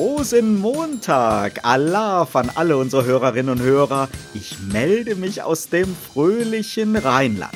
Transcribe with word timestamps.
Rosenmontag. 0.00 1.62
Allah 1.62 2.26
an 2.32 2.50
alle 2.54 2.78
unsere 2.78 3.04
Hörerinnen 3.04 3.50
und 3.50 3.60
Hörer. 3.60 4.08
Ich 4.32 4.58
melde 4.72 5.14
mich 5.14 5.42
aus 5.42 5.68
dem 5.68 5.94
fröhlichen 5.94 6.96
Rheinland. 6.96 7.52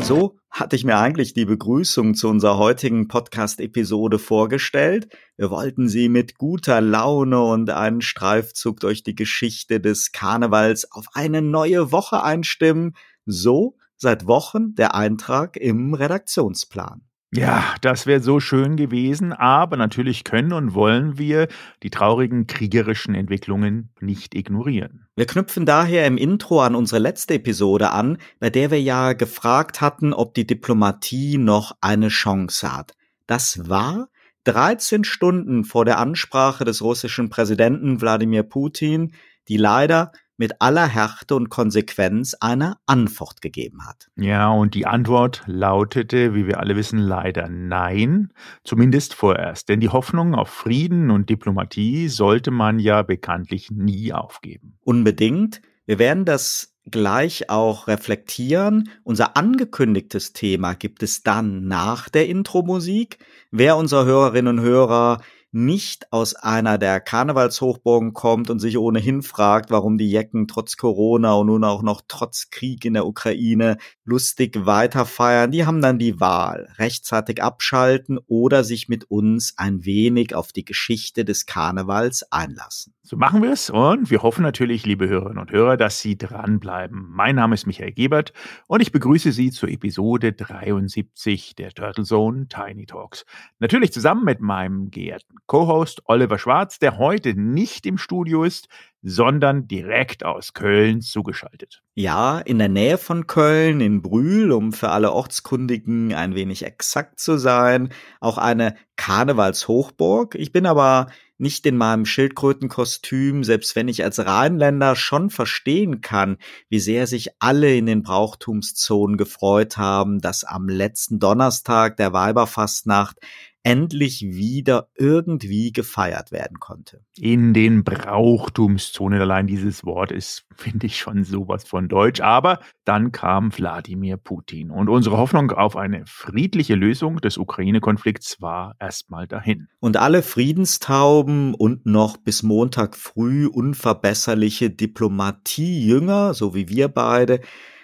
So 0.00 0.36
hatte 0.50 0.74
ich 0.74 0.82
mir 0.82 0.98
eigentlich 0.98 1.32
die 1.32 1.44
Begrüßung 1.44 2.16
zu 2.16 2.28
unserer 2.28 2.58
heutigen 2.58 3.06
Podcast-Episode 3.06 4.18
vorgestellt. 4.18 5.06
Wir 5.36 5.48
wollten 5.50 5.88
sie 5.88 6.08
mit 6.08 6.38
guter 6.38 6.80
Laune 6.80 7.40
und 7.40 7.70
einem 7.70 8.00
Streifzug 8.00 8.80
durch 8.80 9.04
die 9.04 9.14
Geschichte 9.14 9.78
des 9.78 10.10
Karnevals 10.10 10.90
auf 10.90 11.06
eine 11.12 11.40
neue 11.40 11.92
Woche 11.92 12.20
einstimmen. 12.24 12.96
So 13.26 13.76
seit 13.96 14.26
Wochen 14.26 14.74
der 14.74 14.96
Eintrag 14.96 15.56
im 15.56 15.94
Redaktionsplan. 15.94 17.02
Ja, 17.36 17.74
das 17.80 18.06
wäre 18.06 18.20
so 18.20 18.38
schön 18.38 18.76
gewesen, 18.76 19.32
aber 19.32 19.76
natürlich 19.76 20.22
können 20.22 20.52
und 20.52 20.72
wollen 20.74 21.18
wir 21.18 21.48
die 21.82 21.90
traurigen 21.90 22.46
kriegerischen 22.46 23.16
Entwicklungen 23.16 23.90
nicht 24.00 24.36
ignorieren. 24.36 25.08
Wir 25.16 25.26
knüpfen 25.26 25.66
daher 25.66 26.06
im 26.06 26.16
Intro 26.16 26.62
an 26.62 26.76
unsere 26.76 27.00
letzte 27.00 27.34
Episode 27.34 27.90
an, 27.90 28.18
bei 28.38 28.50
der 28.50 28.70
wir 28.70 28.80
ja 28.80 29.14
gefragt 29.14 29.80
hatten, 29.80 30.12
ob 30.12 30.34
die 30.34 30.46
Diplomatie 30.46 31.38
noch 31.38 31.72
eine 31.80 32.06
Chance 32.06 32.72
hat. 32.72 32.92
Das 33.26 33.68
war 33.68 34.10
13 34.44 35.02
Stunden 35.02 35.64
vor 35.64 35.84
der 35.84 35.98
Ansprache 35.98 36.64
des 36.64 36.82
russischen 36.82 37.30
Präsidenten 37.30 38.00
Wladimir 38.00 38.44
Putin, 38.44 39.12
die 39.48 39.56
leider 39.56 40.12
mit 40.36 40.60
aller 40.60 40.86
Härte 40.86 41.34
und 41.36 41.48
Konsequenz 41.48 42.34
eine 42.40 42.76
Antwort 42.86 43.40
gegeben 43.40 43.86
hat. 43.86 44.08
Ja, 44.16 44.50
und 44.50 44.74
die 44.74 44.86
Antwort 44.86 45.42
lautete, 45.46 46.34
wie 46.34 46.46
wir 46.46 46.60
alle 46.60 46.76
wissen, 46.76 46.98
leider 46.98 47.48
nein, 47.48 48.32
zumindest 48.64 49.14
vorerst. 49.14 49.68
Denn 49.68 49.80
die 49.80 49.88
Hoffnung 49.88 50.34
auf 50.34 50.48
Frieden 50.48 51.10
und 51.10 51.30
Diplomatie 51.30 52.08
sollte 52.08 52.50
man 52.50 52.78
ja 52.78 53.02
bekanntlich 53.02 53.70
nie 53.70 54.12
aufgeben. 54.12 54.78
Unbedingt. 54.82 55.60
Wir 55.86 55.98
werden 55.98 56.24
das 56.24 56.74
gleich 56.90 57.50
auch 57.50 57.88
reflektieren. 57.88 58.90
Unser 59.02 59.36
angekündigtes 59.36 60.32
Thema 60.32 60.74
gibt 60.74 61.02
es 61.02 61.22
dann 61.22 61.66
nach 61.66 62.08
der 62.08 62.28
Intro-Musik. 62.28 63.18
Wer 63.50 63.76
unserer 63.76 64.04
Hörerinnen 64.04 64.58
und 64.58 64.64
Hörer 64.64 65.20
nicht 65.54 66.12
aus 66.12 66.34
einer 66.34 66.78
der 66.78 67.00
Karnevalshochburgen 67.00 68.12
kommt 68.12 68.50
und 68.50 68.58
sich 68.58 68.76
ohnehin 68.76 69.22
fragt, 69.22 69.70
warum 69.70 69.98
die 69.98 70.10
Jecken 70.10 70.48
trotz 70.48 70.76
Corona 70.76 71.34
und 71.34 71.46
nun 71.46 71.62
auch 71.62 71.82
noch 71.82 72.02
trotz 72.08 72.50
Krieg 72.50 72.84
in 72.84 72.94
der 72.94 73.06
Ukraine 73.06 73.78
lustig 74.04 74.66
weiterfeiern, 74.66 75.50
die 75.50 75.64
haben 75.64 75.80
dann 75.80 75.98
die 75.98 76.20
Wahl, 76.20 76.68
rechtzeitig 76.78 77.42
abschalten 77.42 78.18
oder 78.26 78.62
sich 78.62 78.88
mit 78.88 79.10
uns 79.10 79.54
ein 79.56 79.84
wenig 79.84 80.34
auf 80.34 80.52
die 80.52 80.64
Geschichte 80.64 81.24
des 81.24 81.46
Karnevals 81.46 82.30
einlassen. 82.30 82.94
So 83.02 83.16
machen 83.16 83.42
wir 83.42 83.52
es 83.52 83.70
und 83.70 84.10
wir 84.10 84.22
hoffen 84.22 84.42
natürlich, 84.42 84.86
liebe 84.86 85.08
Hörerinnen 85.08 85.38
und 85.38 85.52
Hörer, 85.52 85.76
dass 85.76 86.00
Sie 86.00 86.16
dranbleiben. 86.16 87.06
Mein 87.10 87.36
Name 87.36 87.54
ist 87.54 87.66
Michael 87.66 87.92
Gebert 87.92 88.32
und 88.66 88.80
ich 88.80 88.92
begrüße 88.92 89.32
Sie 89.32 89.50
zur 89.50 89.68
Episode 89.68 90.32
73 90.32 91.54
der 91.54 91.72
Turtle 91.72 92.04
Zone 92.04 92.48
Tiny 92.48 92.86
Talks. 92.86 93.24
Natürlich 93.58 93.92
zusammen 93.92 94.24
mit 94.24 94.40
meinem 94.40 94.90
geehrten 94.90 95.36
Co-Host 95.46 96.02
Oliver 96.06 96.38
Schwarz, 96.38 96.78
der 96.78 96.98
heute 96.98 97.34
nicht 97.34 97.84
im 97.86 97.98
Studio 97.98 98.44
ist, 98.44 98.68
sondern 99.06 99.68
direkt 99.68 100.24
aus 100.24 100.54
Köln 100.54 101.02
zugeschaltet. 101.02 101.82
Ja, 101.94 102.38
in 102.38 102.58
der 102.58 102.70
Nähe 102.70 102.96
von 102.96 103.26
Köln, 103.26 103.82
in 103.82 104.00
Brühl, 104.00 104.50
um 104.50 104.72
für 104.72 104.88
alle 104.88 105.12
Ortskundigen 105.12 106.14
ein 106.14 106.34
wenig 106.34 106.64
exakt 106.64 107.20
zu 107.20 107.36
sein, 107.36 107.90
auch 108.20 108.38
eine 108.38 108.76
Karnevalshochburg. 108.96 110.36
Ich 110.36 110.52
bin 110.52 110.64
aber 110.64 111.08
nicht 111.36 111.66
in 111.66 111.76
meinem 111.76 112.06
Schildkrötenkostüm, 112.06 113.44
selbst 113.44 113.76
wenn 113.76 113.88
ich 113.88 114.02
als 114.04 114.24
Rheinländer 114.24 114.96
schon 114.96 115.28
verstehen 115.28 116.00
kann, 116.00 116.38
wie 116.70 116.80
sehr 116.80 117.06
sich 117.06 117.30
alle 117.40 117.76
in 117.76 117.84
den 117.84 118.02
Brauchtumszonen 118.02 119.18
gefreut 119.18 119.76
haben, 119.76 120.20
dass 120.20 120.44
am 120.44 120.66
letzten 120.66 121.18
Donnerstag 121.18 121.98
der 121.98 122.14
Weiberfastnacht 122.14 123.18
endlich 123.64 124.20
wieder 124.22 124.88
irgendwie 124.94 125.72
gefeiert 125.72 126.30
werden 126.30 126.60
konnte. 126.60 127.00
In 127.16 127.54
den 127.54 127.82
Brauchtumszonen 127.82 129.20
allein 129.20 129.46
dieses 129.46 129.84
Wort 129.84 130.12
ist, 130.12 130.44
finde 130.54 130.86
ich, 130.86 130.98
schon 130.98 131.24
sowas 131.24 131.64
von 131.64 131.88
Deutsch. 131.88 132.20
Aber 132.20 132.60
dann 132.84 133.10
kam 133.10 133.56
Wladimir 133.56 134.18
Putin 134.18 134.70
und 134.70 134.90
unsere 134.90 135.16
Hoffnung 135.16 135.50
auf 135.50 135.76
eine 135.76 136.04
friedliche 136.06 136.74
Lösung 136.74 137.16
des 137.22 137.38
Ukraine-Konflikts 137.38 138.40
war 138.42 138.76
erstmal 138.78 139.26
dahin. 139.26 139.68
Und 139.80 139.96
alle 139.96 140.22
Friedenstauben 140.22 141.54
und 141.54 141.86
noch 141.86 142.18
bis 142.18 142.42
Montag 142.42 142.94
früh 142.94 143.46
unverbesserliche 143.46 144.68
Diplomatie-Jünger, 144.68 146.34
so 146.34 146.54
wie 146.54 146.68
wir 146.68 146.88
beide, 146.88 147.40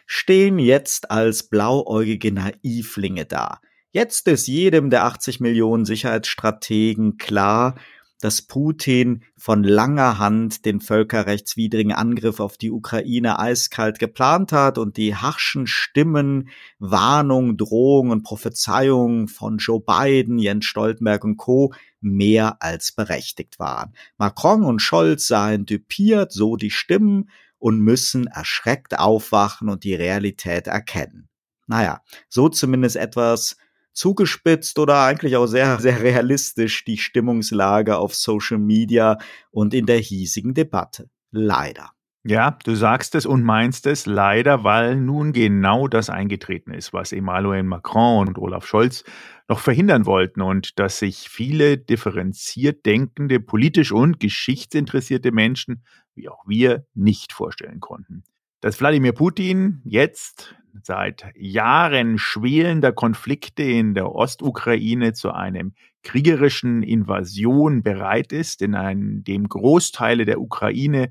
stehen 0.06 0.58
jetzt 0.58 1.10
als 1.10 1.48
blauäugige 1.48 2.32
Naivlinge 2.32 3.24
da 3.24 3.60
Jetzt 3.92 4.28
ist 4.28 4.46
jedem 4.46 4.88
der 4.88 5.04
80 5.04 5.40
Millionen 5.40 5.84
Sicherheitsstrategen 5.84 7.16
klar, 7.16 7.74
dass 8.20 8.40
Putin 8.40 9.24
von 9.36 9.64
langer 9.64 10.18
Hand 10.18 10.64
den 10.64 10.80
völkerrechtswidrigen 10.80 11.92
Angriff 11.92 12.38
auf 12.38 12.56
die 12.56 12.70
Ukraine 12.70 13.40
eiskalt 13.40 13.98
geplant 13.98 14.52
hat 14.52 14.78
und 14.78 14.96
die 14.96 15.16
harschen 15.16 15.66
Stimmen, 15.66 16.50
Warnung, 16.78 17.56
Drohung 17.56 18.10
und 18.10 18.22
Prophezeiungen 18.22 19.26
von 19.26 19.58
Joe 19.58 19.80
Biden, 19.80 20.38
Jens 20.38 20.66
Stoltenberg 20.66 21.24
und 21.24 21.36
Co. 21.36 21.72
mehr 22.00 22.62
als 22.62 22.92
berechtigt 22.92 23.58
waren. 23.58 23.94
Macron 24.18 24.62
und 24.62 24.80
Scholz 24.80 25.26
seien 25.26 25.66
düpiert, 25.66 26.32
so 26.32 26.54
die 26.54 26.70
Stimmen, 26.70 27.28
und 27.58 27.80
müssen 27.80 28.28
erschreckt 28.28 28.98
aufwachen 28.98 29.68
und 29.68 29.82
die 29.82 29.94
Realität 29.94 30.68
erkennen. 30.68 31.28
Naja, 31.66 32.02
so 32.28 32.48
zumindest 32.48 32.96
etwas 32.96 33.56
zugespitzt 33.92 34.78
oder 34.78 35.04
eigentlich 35.04 35.36
auch 35.36 35.46
sehr, 35.46 35.78
sehr 35.80 36.02
realistisch 36.02 36.84
die 36.84 36.98
Stimmungslage 36.98 37.96
auf 37.96 38.14
Social 38.14 38.58
Media 38.58 39.18
und 39.50 39.74
in 39.74 39.86
der 39.86 39.98
hiesigen 39.98 40.54
Debatte. 40.54 41.08
Leider. 41.30 41.90
Ja, 42.22 42.58
du 42.64 42.74
sagst 42.74 43.14
es 43.14 43.24
und 43.24 43.44
meinst 43.44 43.86
es 43.86 44.04
leider, 44.04 44.62
weil 44.62 44.96
nun 44.96 45.32
genau 45.32 45.88
das 45.88 46.10
eingetreten 46.10 46.74
ist, 46.74 46.92
was 46.92 47.12
Emmanuel 47.12 47.62
Macron 47.62 48.28
und 48.28 48.36
Olaf 48.36 48.66
Scholz 48.66 49.04
noch 49.48 49.58
verhindern 49.58 50.04
wollten 50.04 50.42
und 50.42 50.78
dass 50.78 50.98
sich 50.98 51.30
viele 51.30 51.78
differenziert 51.78 52.84
denkende, 52.84 53.40
politisch 53.40 53.90
und 53.90 54.20
geschichtsinteressierte 54.20 55.32
Menschen, 55.32 55.82
wie 56.14 56.28
auch 56.28 56.46
wir, 56.46 56.84
nicht 56.94 57.32
vorstellen 57.32 57.80
konnten. 57.80 58.22
Dass 58.60 58.78
Wladimir 58.78 59.12
Putin 59.12 59.80
jetzt 59.84 60.54
seit 60.82 61.32
Jahren 61.34 62.18
schwelender 62.18 62.92
Konflikte 62.92 63.62
in 63.62 63.94
der 63.94 64.14
Ostukraine 64.14 65.14
zu 65.14 65.32
einem 65.32 65.72
kriegerischen 66.02 66.82
Invasion 66.82 67.82
bereit 67.82 68.32
ist, 68.32 68.60
in 68.60 69.24
dem 69.24 69.48
Großteile 69.48 70.26
der 70.26 70.42
Ukraine 70.42 71.10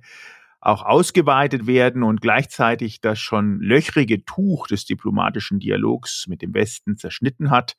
auch 0.62 0.84
ausgeweitet 0.84 1.66
werden 1.66 2.04
und 2.04 2.22
gleichzeitig 2.22 3.02
das 3.02 3.18
schon 3.20 3.60
löchrige 3.62 4.24
Tuch 4.26 4.68
des 4.68 4.86
diplomatischen 4.86 5.60
Dialogs 5.60 6.28
mit 6.28 6.44
dem 6.44 6.54
Westen 6.54 6.98
zerschnitten 6.98 7.50
hat, 7.50 7.78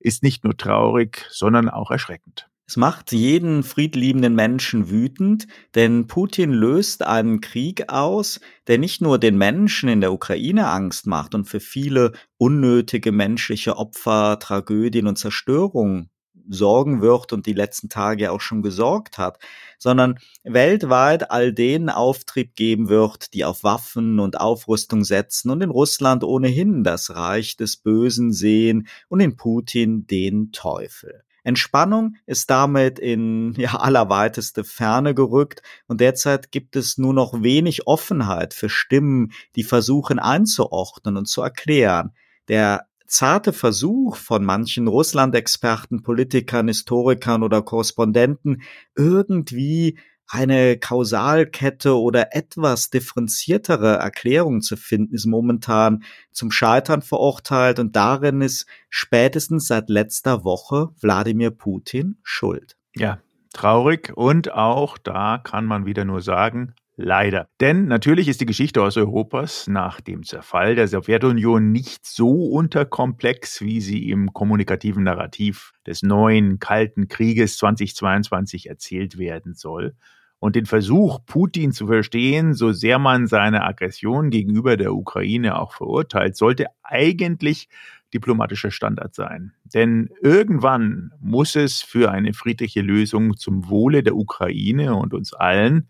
ist 0.00 0.24
nicht 0.24 0.42
nur 0.42 0.56
traurig, 0.56 1.26
sondern 1.30 1.68
auch 1.68 1.92
erschreckend. 1.92 2.48
Es 2.72 2.78
macht 2.78 3.12
jeden 3.12 3.64
friedliebenden 3.64 4.34
Menschen 4.34 4.88
wütend, 4.88 5.46
denn 5.74 6.06
Putin 6.06 6.52
löst 6.52 7.02
einen 7.02 7.42
Krieg 7.42 7.90
aus, 7.90 8.40
der 8.66 8.78
nicht 8.78 9.02
nur 9.02 9.18
den 9.18 9.36
Menschen 9.36 9.90
in 9.90 10.00
der 10.00 10.10
Ukraine 10.10 10.68
Angst 10.68 11.06
macht 11.06 11.34
und 11.34 11.44
für 11.44 11.60
viele 11.60 12.12
unnötige 12.38 13.12
menschliche 13.12 13.76
Opfer, 13.76 14.38
Tragödien 14.38 15.06
und 15.06 15.18
Zerstörung 15.18 16.08
sorgen 16.48 17.02
wird 17.02 17.34
und 17.34 17.44
die 17.44 17.52
letzten 17.52 17.90
Tage 17.90 18.32
auch 18.32 18.40
schon 18.40 18.62
gesorgt 18.62 19.18
hat, 19.18 19.38
sondern 19.78 20.18
weltweit 20.42 21.30
all 21.30 21.52
denen 21.52 21.90
Auftrieb 21.90 22.56
geben 22.56 22.88
wird, 22.88 23.34
die 23.34 23.44
auf 23.44 23.64
Waffen 23.64 24.18
und 24.18 24.40
Aufrüstung 24.40 25.04
setzen 25.04 25.50
und 25.50 25.60
in 25.60 25.68
Russland 25.68 26.24
ohnehin 26.24 26.84
das 26.84 27.14
Reich 27.14 27.58
des 27.58 27.76
Bösen 27.76 28.32
sehen 28.32 28.88
und 29.10 29.20
in 29.20 29.36
Putin 29.36 30.06
den 30.06 30.52
Teufel. 30.52 31.22
Entspannung 31.44 32.16
ist 32.26 32.50
damit 32.50 32.98
in 32.98 33.54
ja, 33.56 33.74
allerweiteste 33.74 34.64
Ferne 34.64 35.14
gerückt 35.14 35.62
und 35.86 36.00
derzeit 36.00 36.50
gibt 36.50 36.76
es 36.76 36.98
nur 36.98 37.14
noch 37.14 37.42
wenig 37.42 37.86
Offenheit 37.86 38.54
für 38.54 38.68
Stimmen, 38.68 39.32
die 39.56 39.64
versuchen 39.64 40.18
einzuordnen 40.18 41.16
und 41.16 41.26
zu 41.26 41.42
erklären. 41.42 42.12
Der 42.48 42.86
zarte 43.06 43.52
Versuch 43.52 44.16
von 44.16 44.42
manchen 44.44 44.88
Russland-Experten, 44.88 46.02
Politikern, 46.02 46.68
Historikern 46.68 47.42
oder 47.42 47.60
Korrespondenten, 47.60 48.62
irgendwie 48.96 49.98
eine 50.28 50.78
Kausalkette 50.78 51.98
oder 51.98 52.34
etwas 52.34 52.90
differenziertere 52.90 53.96
Erklärung 53.96 54.62
zu 54.62 54.76
finden, 54.76 55.14
ist 55.14 55.26
momentan 55.26 56.04
zum 56.30 56.50
Scheitern 56.50 57.02
verurteilt 57.02 57.78
und 57.78 57.96
darin 57.96 58.40
ist 58.40 58.66
spätestens 58.88 59.66
seit 59.66 59.90
letzter 59.90 60.44
Woche 60.44 60.88
Wladimir 61.00 61.50
Putin 61.50 62.18
schuld. 62.22 62.76
Ja, 62.94 63.18
traurig 63.52 64.12
und 64.16 64.52
auch 64.52 64.98
da 64.98 65.38
kann 65.38 65.66
man 65.66 65.86
wieder 65.86 66.04
nur 66.04 66.22
sagen, 66.22 66.74
Leider. 67.04 67.48
Denn 67.60 67.86
natürlich 67.88 68.28
ist 68.28 68.40
die 68.40 68.46
Geschichte 68.46 68.80
Osteuropas 68.80 69.66
nach 69.66 70.00
dem 70.00 70.22
Zerfall 70.22 70.76
der 70.76 70.86
Sowjetunion 70.86 71.72
nicht 71.72 72.06
so 72.06 72.44
unterkomplex, 72.44 73.60
wie 73.60 73.80
sie 73.80 74.08
im 74.08 74.32
kommunikativen 74.32 75.02
Narrativ 75.02 75.72
des 75.84 76.04
neuen 76.04 76.60
Kalten 76.60 77.08
Krieges 77.08 77.56
2022 77.56 78.68
erzählt 78.68 79.18
werden 79.18 79.54
soll. 79.54 79.96
Und 80.38 80.54
den 80.54 80.64
Versuch, 80.64 81.18
Putin 81.26 81.72
zu 81.72 81.88
verstehen, 81.88 82.54
so 82.54 82.70
sehr 82.70 83.00
man 83.00 83.26
seine 83.26 83.64
Aggression 83.64 84.30
gegenüber 84.30 84.76
der 84.76 84.94
Ukraine 84.94 85.58
auch 85.58 85.72
verurteilt, 85.72 86.36
sollte 86.36 86.66
eigentlich 86.84 87.68
diplomatischer 88.14 88.70
Standard 88.70 89.12
sein. 89.12 89.54
Denn 89.64 90.08
irgendwann 90.20 91.10
muss 91.20 91.56
es 91.56 91.82
für 91.82 92.12
eine 92.12 92.32
friedliche 92.32 92.80
Lösung 92.80 93.36
zum 93.36 93.68
Wohle 93.68 94.04
der 94.04 94.14
Ukraine 94.14 94.94
und 94.94 95.14
uns 95.14 95.32
allen 95.32 95.88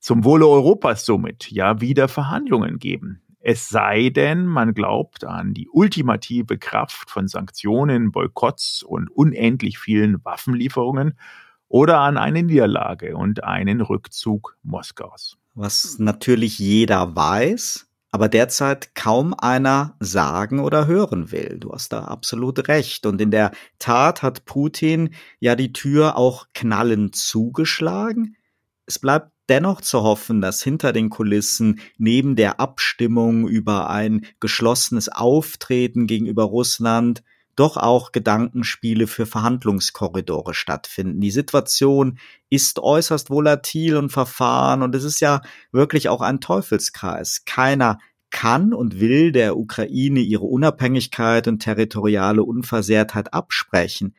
zum 0.00 0.24
Wohle 0.24 0.48
Europas 0.48 1.04
somit 1.04 1.50
ja 1.50 1.80
wieder 1.80 2.08
Verhandlungen 2.08 2.78
geben. 2.78 3.22
Es 3.42 3.68
sei 3.68 4.10
denn, 4.10 4.44
man 4.44 4.74
glaubt 4.74 5.24
an 5.24 5.54
die 5.54 5.68
ultimative 5.70 6.58
Kraft 6.58 7.10
von 7.10 7.26
Sanktionen, 7.26 8.12
Boykotts 8.12 8.82
und 8.82 9.10
unendlich 9.10 9.78
vielen 9.78 10.22
Waffenlieferungen 10.24 11.14
oder 11.68 12.00
an 12.00 12.18
eine 12.18 12.42
Niederlage 12.42 13.16
und 13.16 13.44
einen 13.44 13.80
Rückzug 13.80 14.58
Moskaus. 14.62 15.38
Was 15.54 15.98
natürlich 15.98 16.58
jeder 16.58 17.16
weiß, 17.16 17.88
aber 18.12 18.28
derzeit 18.28 18.94
kaum 18.94 19.34
einer 19.34 19.96
sagen 20.00 20.58
oder 20.58 20.86
hören 20.86 21.30
will. 21.30 21.58
Du 21.60 21.72
hast 21.72 21.92
da 21.92 22.04
absolut 22.04 22.68
recht. 22.68 23.06
Und 23.06 23.20
in 23.20 23.30
der 23.30 23.52
Tat 23.78 24.22
hat 24.22 24.44
Putin 24.44 25.14
ja 25.38 25.54
die 25.54 25.72
Tür 25.72 26.16
auch 26.16 26.46
knallend 26.52 27.14
zugeschlagen. 27.14 28.36
Es 28.86 28.98
bleibt 28.98 29.29
dennoch 29.50 29.80
zu 29.80 30.02
hoffen, 30.02 30.40
dass 30.40 30.62
hinter 30.62 30.92
den 30.92 31.10
Kulissen 31.10 31.80
neben 31.98 32.36
der 32.36 32.60
Abstimmung 32.60 33.48
über 33.48 33.90
ein 33.90 34.24
geschlossenes 34.38 35.08
Auftreten 35.08 36.06
gegenüber 36.06 36.44
Russland 36.44 37.22
doch 37.56 37.76
auch 37.76 38.12
Gedankenspiele 38.12 39.06
für 39.06 39.26
Verhandlungskorridore 39.26 40.54
stattfinden. 40.54 41.20
Die 41.20 41.30
Situation 41.30 42.18
ist 42.48 42.78
äußerst 42.78 43.28
volatil 43.28 43.96
und 43.96 44.10
verfahren 44.10 44.82
und 44.82 44.94
es 44.94 45.04
ist 45.04 45.20
ja 45.20 45.42
wirklich 45.72 46.08
auch 46.08 46.22
ein 46.22 46.40
Teufelskreis. 46.40 47.44
Keiner 47.44 47.98
kann 48.30 48.72
und 48.72 49.00
will 49.00 49.32
der 49.32 49.56
Ukraine 49.56 50.20
ihre 50.20 50.44
Unabhängigkeit 50.44 51.48
und 51.48 51.58
territoriale 51.58 52.44
Unversehrtheit 52.44 53.34
absprechen. 53.34 54.14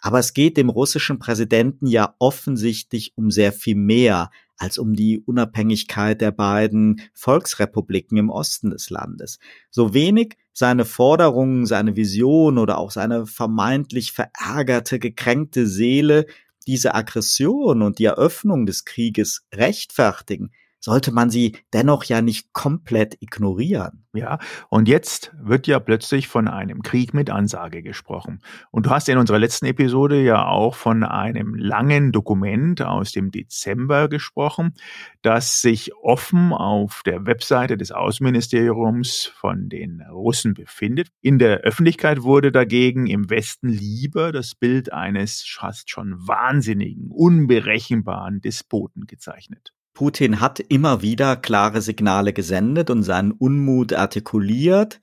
Aber 0.00 0.18
es 0.18 0.34
geht 0.34 0.56
dem 0.56 0.68
russischen 0.68 1.18
Präsidenten 1.18 1.86
ja 1.86 2.14
offensichtlich 2.18 3.12
um 3.16 3.30
sehr 3.30 3.52
viel 3.52 3.74
mehr 3.74 4.30
als 4.56 4.78
um 4.78 4.94
die 4.94 5.20
Unabhängigkeit 5.20 6.20
der 6.20 6.30
beiden 6.30 7.02
Volksrepubliken 7.12 8.16
im 8.18 8.30
Osten 8.30 8.70
des 8.70 8.90
Landes. 8.90 9.38
So 9.70 9.94
wenig 9.94 10.36
seine 10.52 10.84
Forderungen, 10.84 11.66
seine 11.66 11.96
Vision 11.96 12.58
oder 12.58 12.78
auch 12.78 12.90
seine 12.90 13.26
vermeintlich 13.26 14.12
verärgerte, 14.12 14.98
gekränkte 14.98 15.66
Seele 15.66 16.26
diese 16.66 16.94
Aggression 16.94 17.82
und 17.82 17.98
die 17.98 18.06
Eröffnung 18.06 18.66
des 18.66 18.84
Krieges 18.84 19.46
rechtfertigen, 19.54 20.50
sollte 20.86 21.10
man 21.10 21.30
sie 21.30 21.56
dennoch 21.72 22.04
ja 22.04 22.22
nicht 22.22 22.52
komplett 22.52 23.20
ignorieren. 23.20 24.06
Ja, 24.14 24.38
und 24.70 24.86
jetzt 24.86 25.32
wird 25.42 25.66
ja 25.66 25.80
plötzlich 25.80 26.28
von 26.28 26.46
einem 26.46 26.82
Krieg 26.82 27.12
mit 27.12 27.28
Ansage 27.28 27.82
gesprochen. 27.82 28.38
Und 28.70 28.86
du 28.86 28.90
hast 28.90 29.08
in 29.08 29.18
unserer 29.18 29.40
letzten 29.40 29.66
Episode 29.66 30.22
ja 30.22 30.46
auch 30.46 30.76
von 30.76 31.02
einem 31.02 31.54
langen 31.56 32.12
Dokument 32.12 32.82
aus 32.82 33.10
dem 33.10 33.32
Dezember 33.32 34.08
gesprochen, 34.08 34.74
das 35.22 35.60
sich 35.60 35.92
offen 35.96 36.52
auf 36.52 37.02
der 37.04 37.26
Webseite 37.26 37.76
des 37.76 37.90
Außenministeriums 37.90 39.24
von 39.34 39.68
den 39.68 40.02
Russen 40.02 40.54
befindet. 40.54 41.08
In 41.20 41.40
der 41.40 41.58
Öffentlichkeit 41.58 42.22
wurde 42.22 42.52
dagegen 42.52 43.08
im 43.08 43.28
Westen 43.28 43.68
lieber 43.68 44.30
das 44.30 44.54
Bild 44.54 44.92
eines 44.92 45.42
fast 45.42 45.90
schon 45.90 46.14
wahnsinnigen, 46.28 47.10
unberechenbaren 47.10 48.40
Despoten 48.40 49.06
gezeichnet. 49.06 49.72
Putin 49.96 50.40
hat 50.40 50.60
immer 50.60 51.00
wieder 51.00 51.36
klare 51.36 51.80
Signale 51.80 52.34
gesendet 52.34 52.90
und 52.90 53.02
seinen 53.02 53.32
Unmut 53.32 53.94
artikuliert, 53.94 55.00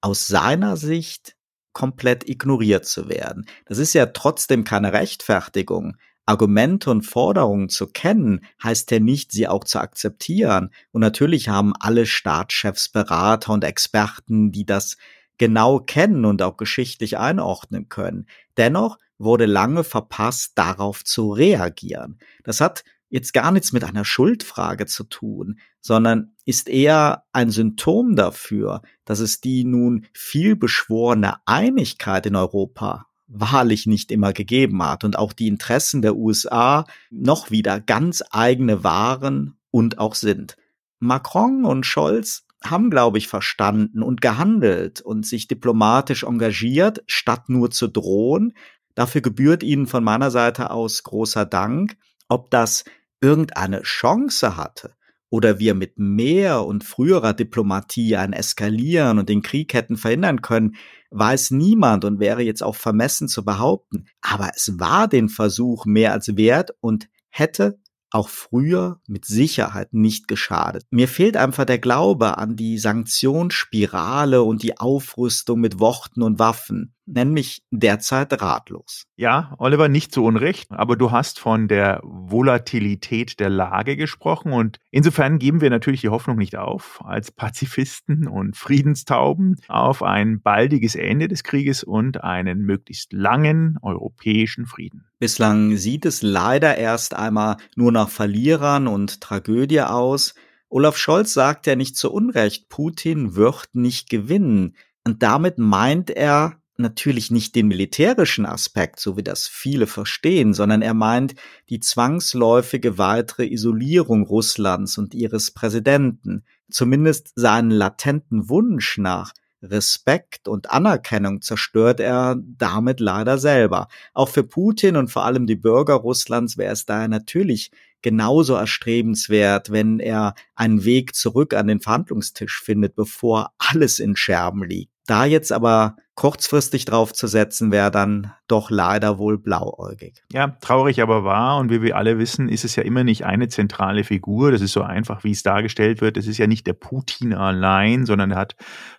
aus 0.00 0.26
seiner 0.26 0.76
Sicht 0.76 1.36
komplett 1.72 2.28
ignoriert 2.28 2.84
zu 2.84 3.08
werden. 3.08 3.46
Das 3.66 3.78
ist 3.78 3.92
ja 3.92 4.06
trotzdem 4.06 4.64
keine 4.64 4.92
Rechtfertigung. 4.92 5.96
Argumente 6.26 6.90
und 6.90 7.02
Forderungen 7.02 7.68
zu 7.68 7.86
kennen, 7.86 8.44
heißt 8.60 8.90
ja 8.90 8.98
nicht, 8.98 9.30
sie 9.30 9.46
auch 9.46 9.62
zu 9.62 9.78
akzeptieren. 9.78 10.70
Und 10.90 11.02
natürlich 11.02 11.48
haben 11.48 11.72
alle 11.78 12.04
Staatschefs, 12.04 12.88
Berater 12.88 13.52
und 13.52 13.62
Experten, 13.62 14.50
die 14.50 14.66
das 14.66 14.96
genau 15.38 15.78
kennen 15.78 16.24
und 16.24 16.42
auch 16.42 16.56
geschichtlich 16.56 17.16
einordnen 17.16 17.88
können. 17.88 18.26
Dennoch 18.56 18.98
wurde 19.18 19.46
lange 19.46 19.84
verpasst, 19.84 20.52
darauf 20.56 21.04
zu 21.04 21.30
reagieren. 21.32 22.18
Das 22.42 22.60
hat 22.60 22.82
jetzt 23.12 23.34
gar 23.34 23.52
nichts 23.52 23.72
mit 23.72 23.84
einer 23.84 24.06
Schuldfrage 24.06 24.86
zu 24.86 25.04
tun, 25.04 25.58
sondern 25.82 26.32
ist 26.46 26.70
eher 26.70 27.24
ein 27.32 27.50
Symptom 27.50 28.16
dafür, 28.16 28.80
dass 29.04 29.20
es 29.20 29.42
die 29.42 29.64
nun 29.64 30.06
viel 30.14 30.56
beschworene 30.56 31.36
Einigkeit 31.44 32.24
in 32.24 32.36
Europa 32.36 33.06
wahrlich 33.26 33.86
nicht 33.86 34.10
immer 34.10 34.32
gegeben 34.32 34.82
hat 34.82 35.04
und 35.04 35.18
auch 35.18 35.34
die 35.34 35.46
Interessen 35.46 36.00
der 36.00 36.16
USA 36.16 36.86
noch 37.10 37.50
wieder 37.50 37.80
ganz 37.80 38.22
eigene 38.30 38.82
waren 38.82 39.58
und 39.70 39.98
auch 39.98 40.14
sind. 40.14 40.56
Macron 40.98 41.64
und 41.66 41.84
Scholz 41.84 42.46
haben, 42.64 42.90
glaube 42.90 43.18
ich, 43.18 43.28
verstanden 43.28 44.02
und 44.02 44.22
gehandelt 44.22 45.02
und 45.02 45.26
sich 45.26 45.48
diplomatisch 45.48 46.22
engagiert, 46.22 47.02
statt 47.06 47.48
nur 47.48 47.70
zu 47.70 47.88
drohen. 47.88 48.54
Dafür 48.94 49.20
gebührt 49.20 49.62
ihnen 49.62 49.86
von 49.86 50.02
meiner 50.02 50.30
Seite 50.30 50.70
aus 50.70 51.02
großer 51.02 51.44
Dank. 51.44 51.96
Ob 52.28 52.50
das 52.50 52.84
irgendeine 53.22 53.82
Chance 53.82 54.56
hatte 54.56 54.94
oder 55.30 55.58
wir 55.58 55.74
mit 55.74 55.98
mehr 55.98 56.66
und 56.66 56.84
früherer 56.84 57.32
Diplomatie 57.32 58.16
ein 58.16 58.34
Eskalieren 58.34 59.18
und 59.18 59.30
den 59.30 59.40
Krieg 59.40 59.72
hätten 59.72 59.96
verhindern 59.96 60.42
können, 60.42 60.76
weiß 61.10 61.52
niemand 61.52 62.04
und 62.04 62.20
wäre 62.20 62.42
jetzt 62.42 62.62
auch 62.62 62.76
vermessen 62.76 63.28
zu 63.28 63.42
behaupten. 63.42 64.06
Aber 64.20 64.50
es 64.54 64.78
war 64.78 65.08
den 65.08 65.30
Versuch 65.30 65.86
mehr 65.86 66.12
als 66.12 66.36
wert 66.36 66.72
und 66.80 67.08
hätte 67.30 67.78
auch 68.10 68.28
früher 68.28 69.00
mit 69.06 69.24
Sicherheit 69.24 69.94
nicht 69.94 70.28
geschadet. 70.28 70.84
Mir 70.90 71.08
fehlt 71.08 71.36
einfach 71.36 71.64
der 71.64 71.78
Glaube 71.78 72.36
an 72.36 72.56
die 72.56 72.76
Sanktionsspirale 72.76 74.42
und 74.42 74.62
die 74.62 74.78
Aufrüstung 74.78 75.60
mit 75.60 75.80
Worten 75.80 76.22
und 76.22 76.38
Waffen. 76.38 76.94
Nenn 77.04 77.32
mich 77.32 77.62
derzeit 77.72 78.40
ratlos. 78.40 79.06
Ja, 79.16 79.54
Oliver, 79.58 79.88
nicht 79.88 80.12
zu 80.12 80.24
Unrecht, 80.24 80.70
aber 80.70 80.96
du 80.96 81.10
hast 81.10 81.40
von 81.40 81.66
der 81.66 82.00
Volatilität 82.04 83.40
der 83.40 83.50
Lage 83.50 83.96
gesprochen 83.96 84.52
und 84.52 84.78
insofern 84.92 85.40
geben 85.40 85.60
wir 85.60 85.70
natürlich 85.70 86.02
die 86.02 86.10
Hoffnung 86.10 86.38
nicht 86.38 86.56
auf, 86.56 87.00
als 87.04 87.32
Pazifisten 87.32 88.28
und 88.28 88.56
Friedenstauben 88.56 89.56
auf 89.66 90.04
ein 90.04 90.40
baldiges 90.42 90.94
Ende 90.94 91.26
des 91.26 91.42
Krieges 91.42 91.82
und 91.82 92.22
einen 92.22 92.60
möglichst 92.60 93.12
langen 93.12 93.78
europäischen 93.82 94.66
Frieden. 94.66 95.04
Bislang 95.18 95.76
sieht 95.76 96.06
es 96.06 96.22
leider 96.22 96.78
erst 96.78 97.14
einmal 97.14 97.56
nur 97.74 97.90
nach 97.90 98.10
Verlierern 98.10 98.86
und 98.86 99.20
Tragödie 99.20 99.82
aus. 99.82 100.34
Olaf 100.68 100.96
Scholz 100.96 101.34
sagt 101.34 101.66
ja 101.66 101.74
nicht 101.74 101.96
zu 101.96 102.12
Unrecht, 102.12 102.68
Putin 102.68 103.34
wird 103.34 103.68
nicht 103.72 104.08
gewinnen. 104.08 104.76
Und 105.04 105.22
damit 105.22 105.58
meint 105.58 106.10
er 106.10 106.61
natürlich 106.76 107.30
nicht 107.30 107.54
den 107.54 107.68
militärischen 107.68 108.46
Aspekt, 108.46 109.00
so 109.00 109.16
wie 109.16 109.22
das 109.22 109.46
viele 109.48 109.86
verstehen, 109.86 110.54
sondern 110.54 110.82
er 110.82 110.94
meint 110.94 111.34
die 111.68 111.80
zwangsläufige 111.80 112.98
weitere 112.98 113.46
Isolierung 113.46 114.24
Russlands 114.24 114.98
und 114.98 115.14
ihres 115.14 115.50
Präsidenten, 115.50 116.44
zumindest 116.70 117.32
seinen 117.36 117.70
latenten 117.70 118.48
Wunsch 118.48 118.98
nach 118.98 119.32
Respekt 119.62 120.48
und 120.48 120.70
Anerkennung 120.70 121.40
zerstört 121.40 122.00
er 122.00 122.36
damit 122.40 122.98
leider 122.98 123.38
selber. 123.38 123.88
Auch 124.12 124.28
für 124.28 124.42
Putin 124.42 124.96
und 124.96 125.08
vor 125.08 125.24
allem 125.24 125.46
die 125.46 125.56
Bürger 125.56 125.94
Russlands 125.94 126.58
wäre 126.58 126.72
es 126.72 126.84
daher 126.84 127.08
natürlich 127.08 127.70
genauso 128.02 128.54
erstrebenswert, 128.54 129.70
wenn 129.70 130.00
er 130.00 130.34
einen 130.56 130.84
Weg 130.84 131.14
zurück 131.14 131.54
an 131.54 131.68
den 131.68 131.80
Verhandlungstisch 131.80 132.60
findet, 132.60 132.96
bevor 132.96 133.52
alles 133.58 134.00
in 134.00 134.16
Scherben 134.16 134.64
liegt. 134.64 134.92
Da 135.06 135.24
jetzt 135.24 135.52
aber 135.52 135.96
kurzfristig 136.14 136.84
draufzusetzen, 136.84 137.72
wäre 137.72 137.90
dann 137.90 138.32
doch 138.46 138.70
leider 138.70 139.18
wohl 139.18 139.38
blauäugig. 139.38 140.22
Ja, 140.30 140.48
traurig 140.60 141.00
aber 141.00 141.24
wahr. 141.24 141.58
Und 141.58 141.70
wie 141.70 141.80
wir 141.80 141.96
alle 141.96 142.18
wissen, 142.18 142.50
ist 142.50 142.64
es 142.64 142.76
ja 142.76 142.82
immer 142.82 143.02
nicht 143.02 143.24
eine 143.24 143.48
zentrale 143.48 144.04
Figur. 144.04 144.52
Das 144.52 144.60
ist 144.60 144.72
so 144.72 144.82
einfach, 144.82 145.24
wie 145.24 145.30
es 145.30 145.42
dargestellt 145.42 146.02
wird. 146.02 146.18
Es 146.18 146.26
ist 146.26 146.36
ja 146.36 146.46
nicht 146.46 146.66
der 146.66 146.74
Putin 146.74 147.32
allein, 147.32 148.04
sondern 148.04 148.32
er 148.32 148.36
hat 148.36 148.56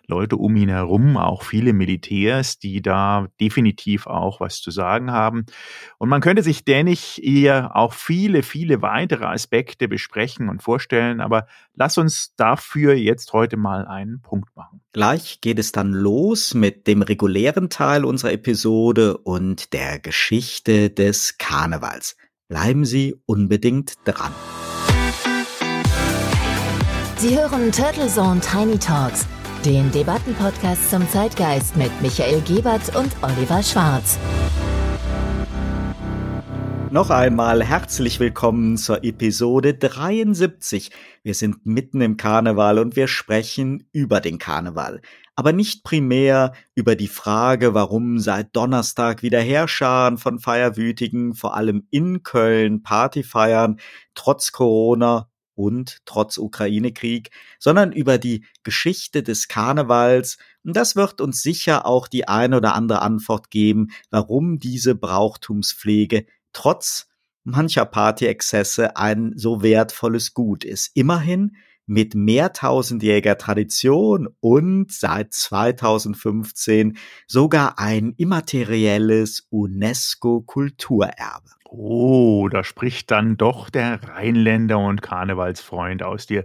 Leute 0.08 0.36
um 0.36 0.56
ihn 0.56 0.68
herum, 0.68 1.16
auch 1.16 1.44
viele 1.44 1.72
Militärs, 1.72 2.58
die 2.58 2.82
da 2.82 3.28
definitiv 3.40 4.08
auch 4.08 4.40
was 4.40 4.60
zu 4.60 4.72
sagen 4.72 5.12
haben. 5.12 5.46
Und 5.98 6.08
man 6.08 6.20
könnte 6.20 6.42
sich 6.42 6.64
dennig 6.64 7.22
eher 7.24 7.76
auch 7.76 7.92
viele, 7.92 8.42
viele 8.42 8.82
weitere 8.82 9.26
Aspekte 9.26 9.86
besprechen 9.86 10.48
und 10.48 10.64
vorstellen. 10.64 11.20
Aber 11.20 11.46
lass 11.74 11.96
uns 11.96 12.34
dafür 12.34 12.94
jetzt 12.94 13.32
heute 13.32 13.56
mal 13.56 13.86
einen 13.86 14.20
Punkt 14.20 14.56
machen. 14.56 14.80
Gleich 14.92 15.40
geht 15.40 15.60
es 15.60 15.70
dann 15.70 15.92
los 15.92 16.54
mit 16.54 16.88
dem 16.88 17.03
regulären 17.08 17.70
Teil 17.70 18.04
unserer 18.04 18.32
Episode 18.32 19.16
und 19.18 19.72
der 19.72 19.98
Geschichte 19.98 20.90
des 20.90 21.38
Karnevals. 21.38 22.16
Bleiben 22.48 22.84
Sie 22.84 23.14
unbedingt 23.26 23.94
dran. 24.04 24.32
Sie 27.18 27.38
hören 27.38 27.72
Turtle 27.72 28.08
Zone 28.08 28.40
Tiny 28.40 28.78
Talks, 28.78 29.26
den 29.64 29.90
Debattenpodcast 29.92 30.90
zum 30.90 31.08
Zeitgeist 31.08 31.76
mit 31.76 31.90
Michael 32.02 32.42
Gebert 32.42 32.94
und 32.96 33.10
Oliver 33.22 33.62
Schwarz. 33.62 34.18
Noch 36.94 37.10
einmal 37.10 37.64
herzlich 37.64 38.20
willkommen 38.20 38.76
zur 38.76 39.02
Episode 39.02 39.74
73. 39.74 40.92
Wir 41.24 41.34
sind 41.34 41.66
mitten 41.66 42.00
im 42.00 42.16
Karneval 42.16 42.78
und 42.78 42.94
wir 42.94 43.08
sprechen 43.08 43.88
über 43.90 44.20
den 44.20 44.38
Karneval. 44.38 45.00
Aber 45.36 45.52
nicht 45.52 45.82
primär 45.82 46.52
über 46.74 46.94
die 46.94 47.08
Frage, 47.08 47.74
warum 47.74 48.18
seit 48.18 48.54
Donnerstag 48.54 49.22
wieder 49.22 49.40
Herrscharen 49.40 50.16
von 50.16 50.38
Feierwütigen, 50.38 51.34
vor 51.34 51.56
allem 51.56 51.86
in 51.90 52.22
Köln, 52.22 52.82
Party 52.82 53.24
feiern, 53.24 53.80
trotz 54.14 54.52
Corona 54.52 55.28
und 55.56 55.98
trotz 56.04 56.38
Ukraine-Krieg, 56.38 57.30
sondern 57.58 57.92
über 57.92 58.18
die 58.18 58.44
Geschichte 58.62 59.22
des 59.22 59.48
Karnevals. 59.48 60.38
Und 60.64 60.76
das 60.76 60.94
wird 60.94 61.20
uns 61.20 61.42
sicher 61.42 61.86
auch 61.86 62.08
die 62.08 62.28
eine 62.28 62.56
oder 62.58 62.74
andere 62.74 63.02
Antwort 63.02 63.50
geben, 63.50 63.88
warum 64.10 64.58
diese 64.58 64.94
Brauchtumspflege 64.94 66.26
trotz 66.52 67.08
mancher 67.44 67.84
Partyexzesse 67.84 68.96
ein 68.96 69.32
so 69.36 69.62
wertvolles 69.62 70.32
Gut 70.32 70.64
ist. 70.64 70.90
Immerhin 70.94 71.56
mit 71.86 72.14
mehrtausendjähriger 72.14 73.38
Tradition 73.38 74.28
und 74.40 74.92
seit 74.92 75.32
2015 75.32 76.96
sogar 77.26 77.78
ein 77.78 78.14
immaterielles 78.16 79.46
UNESCO-Kulturerbe. 79.50 81.50
Oh, 81.68 82.48
da 82.48 82.62
spricht 82.62 83.10
dann 83.10 83.36
doch 83.36 83.68
der 83.68 84.02
Rheinländer 84.02 84.78
und 84.78 85.02
Karnevalsfreund 85.02 86.02
aus 86.02 86.26
dir. 86.26 86.44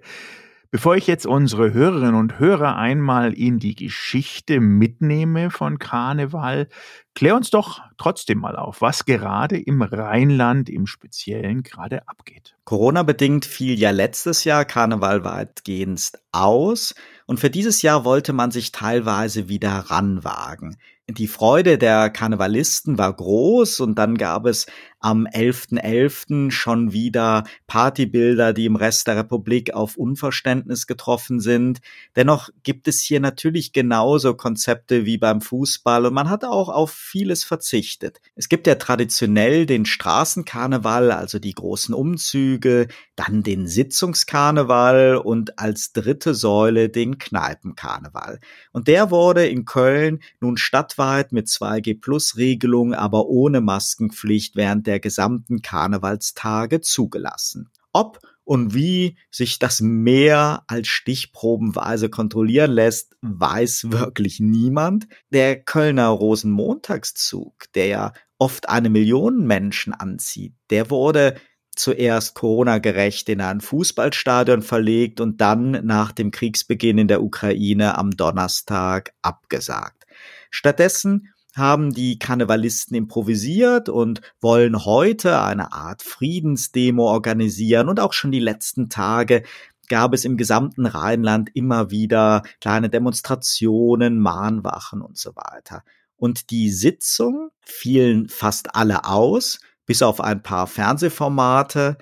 Bevor 0.72 0.96
ich 0.96 1.08
jetzt 1.08 1.26
unsere 1.26 1.74
Hörerinnen 1.74 2.14
und 2.14 2.38
Hörer 2.38 2.76
einmal 2.76 3.34
in 3.34 3.58
die 3.58 3.74
Geschichte 3.74 4.60
mitnehme 4.60 5.50
von 5.50 5.80
Karneval, 5.80 6.68
klär 7.16 7.36
uns 7.36 7.50
doch 7.50 7.82
trotzdem 7.98 8.38
mal 8.38 8.56
auf, 8.56 8.80
was 8.80 9.06
gerade 9.06 9.58
im 9.58 9.82
Rheinland 9.82 10.70
im 10.70 10.86
Speziellen 10.86 11.64
gerade 11.64 12.08
abgeht. 12.08 12.56
Corona-bedingt 12.66 13.46
fiel 13.46 13.80
ja 13.80 13.90
letztes 13.90 14.44
Jahr 14.44 14.64
Karneval 14.64 15.24
weitgehend 15.24 16.12
aus 16.32 16.94
und 17.26 17.40
für 17.40 17.50
dieses 17.50 17.82
Jahr 17.82 18.06
wollte 18.06 18.32
man 18.32 18.52
sich 18.52 18.72
teilweise 18.72 19.50
wieder 19.50 19.72
ranwagen. 19.72 20.78
Die 21.10 21.28
Freude 21.28 21.80
der 21.80 22.12
Karnevalisten 22.12 23.00
war 23.00 23.12
groß 23.12 23.80
und 23.80 23.96
dann 23.96 24.16
gab 24.20 24.46
es 24.46 24.68
am 25.00 25.26
11.11. 25.26 25.80
.11. 25.80 26.52
schon 26.52 26.92
wieder 26.92 27.44
Partybilder, 27.68 28.54
die 28.54 28.66
im 28.66 28.76
Rest 28.76 29.08
der 29.08 29.18
Republik 29.18 29.74
auf 29.74 29.98
Unverständnis 29.98 30.88
getroffen 30.88 31.40
sind. 31.40 31.80
Dennoch 32.16 32.50
gibt 32.64 32.88
es 32.88 33.02
hier 33.02 33.20
natürlich 33.20 33.74
genauso 33.74 34.34
Konzepte 34.34 35.06
wie 35.06 35.18
beim 35.18 35.42
Fußball 35.42 36.06
und 36.06 36.14
man 36.14 36.30
hat 36.30 36.44
auch 36.44 36.70
auf 36.70 36.92
vieles 36.92 37.44
verzichtet. 37.44 38.20
Es 38.36 38.50
gibt 38.50 38.68
ja 38.68 38.76
traditionell 38.76 39.66
den 39.66 39.86
Straßenkarneval, 39.86 41.12
also 41.12 41.40
die 41.40 41.54
großen 41.54 41.94
Umzüge, 41.94 42.88
dann 43.16 43.44
den 43.44 43.68
Sitzungskarneval 43.68 45.18
und 45.18 45.60
als 45.60 45.94
dritte 45.94 46.34
Säule 46.34 46.90
den 46.90 47.18
Kneipenkarneval. 47.18 48.40
Und 48.72 48.88
der 48.88 49.12
wurde 49.12 49.48
in 49.48 49.66
Köln 49.66 50.20
nun 50.40 50.58
stadtweit 50.58 51.32
mit 51.32 51.48
2G-Plus-Regelung, 51.48 52.94
aber 52.94 53.28
ohne 53.28 53.62
Maskenpflicht 53.62 54.56
während 54.56 54.88
der 54.90 55.00
gesamten 55.00 55.62
Karnevalstage 55.62 56.82
zugelassen. 56.82 57.70
Ob 57.94 58.20
und 58.44 58.74
wie 58.74 59.16
sich 59.30 59.60
das 59.60 59.80
mehr 59.80 60.64
als 60.66 60.88
stichprobenweise 60.88 62.10
kontrollieren 62.10 62.72
lässt, 62.72 63.16
weiß 63.22 63.88
wirklich 63.92 64.40
niemand. 64.40 65.08
Der 65.30 65.62
Kölner 65.62 66.08
Rosenmontagszug, 66.08 67.72
der 67.76 67.86
ja 67.86 68.14
oft 68.40 68.68
eine 68.68 68.90
Million 68.90 69.46
Menschen 69.46 69.94
anzieht, 69.94 70.56
der 70.72 70.90
wurde 70.90 71.36
zuerst 71.76 72.34
Corona-gerecht 72.34 73.30
in 73.30 73.40
ein 73.40 73.62
Fußballstadion 73.62 74.64
verlegt 74.64 75.22
und 75.22 75.40
dann 75.42 75.86
nach 75.86 76.12
dem 76.12 76.32
Kriegsbeginn 76.32 76.98
in 76.98 77.08
der 77.08 77.22
Ukraine 77.22 78.00
am 78.00 78.12
Donnerstag 78.12 79.14
abgesagt. 79.22 80.08
Stattdessen 80.50 81.32
haben 81.56 81.94
die 81.94 82.20
Karnevalisten 82.20 82.96
improvisiert 82.96 83.90
und 83.90 84.22
wollen 84.40 84.86
heute 84.86 85.42
eine 85.42 85.74
Art 85.74 86.04
Friedensdemo 86.04 87.10
organisieren 87.10 87.90
und 87.90 88.00
auch 88.00 88.14
schon 88.14 88.32
die 88.32 88.40
letzten 88.40 88.90
Tage 88.90 89.44
gab 89.90 90.14
es 90.14 90.24
im 90.24 90.38
gesamten 90.38 90.86
Rheinland 90.86 91.50
immer 91.54 91.92
wieder 91.92 92.44
kleine 92.62 92.90
Demonstrationen, 92.90 94.20
Mahnwachen 94.20 95.02
und 95.02 95.18
so 95.18 95.36
weiter. 95.36 95.84
Und 96.16 96.52
die 96.52 96.70
Sitzung 96.70 97.50
fielen 97.62 98.30
fast 98.30 98.76
alle 98.76 99.06
aus, 99.06 99.60
bis 99.86 100.02
auf 100.02 100.22
ein 100.22 100.44
paar 100.44 100.68
Fernsehformate. 100.68 101.98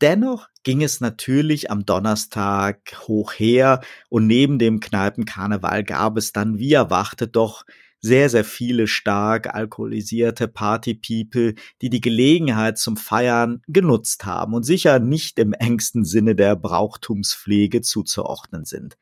Dennoch 0.00 0.48
ging 0.64 0.82
es 0.82 1.00
natürlich 1.00 1.70
am 1.70 1.86
Donnerstag 1.86 2.80
hoch 3.06 3.32
her 3.32 3.80
und 4.08 4.26
neben 4.26 4.58
dem 4.58 4.80
Kneipenkarneval 4.80 5.84
gab 5.84 6.16
es 6.16 6.32
dann, 6.32 6.58
wie 6.58 6.72
erwartet, 6.72 7.36
doch 7.36 7.64
sehr, 8.00 8.30
sehr 8.30 8.44
viele 8.44 8.86
stark 8.86 9.54
alkoholisierte 9.54 10.48
Party-People, 10.48 11.54
die 11.82 11.90
die 11.90 12.00
Gelegenheit 12.00 12.78
zum 12.78 12.96
Feiern 12.96 13.62
genutzt 13.66 14.24
haben 14.24 14.54
und 14.54 14.62
sicher 14.62 14.98
nicht 14.98 15.38
im 15.38 15.52
engsten 15.52 16.04
Sinne 16.04 16.34
der 16.34 16.56
Brauchtumspflege 16.56 17.80
zuzuordnen 17.80 18.64
sind. 18.64 18.96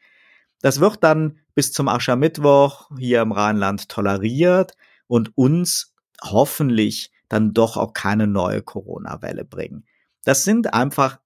Das 0.62 0.80
wird 0.80 1.04
dann 1.04 1.38
bis 1.54 1.72
zum 1.72 1.88
Aschermittwoch 1.88 2.90
hier 2.98 3.20
im 3.20 3.32
Rheinland 3.32 3.88
toleriert 3.88 4.72
und 5.06 5.36
uns 5.36 5.94
hoffentlich 6.22 7.12
dann 7.28 7.52
doch 7.52 7.76
auch 7.76 7.92
keine 7.92 8.26
neue 8.26 8.62
Corona-Welle 8.62 9.44
bringen. 9.44 9.84
Das 10.24 10.44
sind 10.44 10.72
einfach 10.72 11.18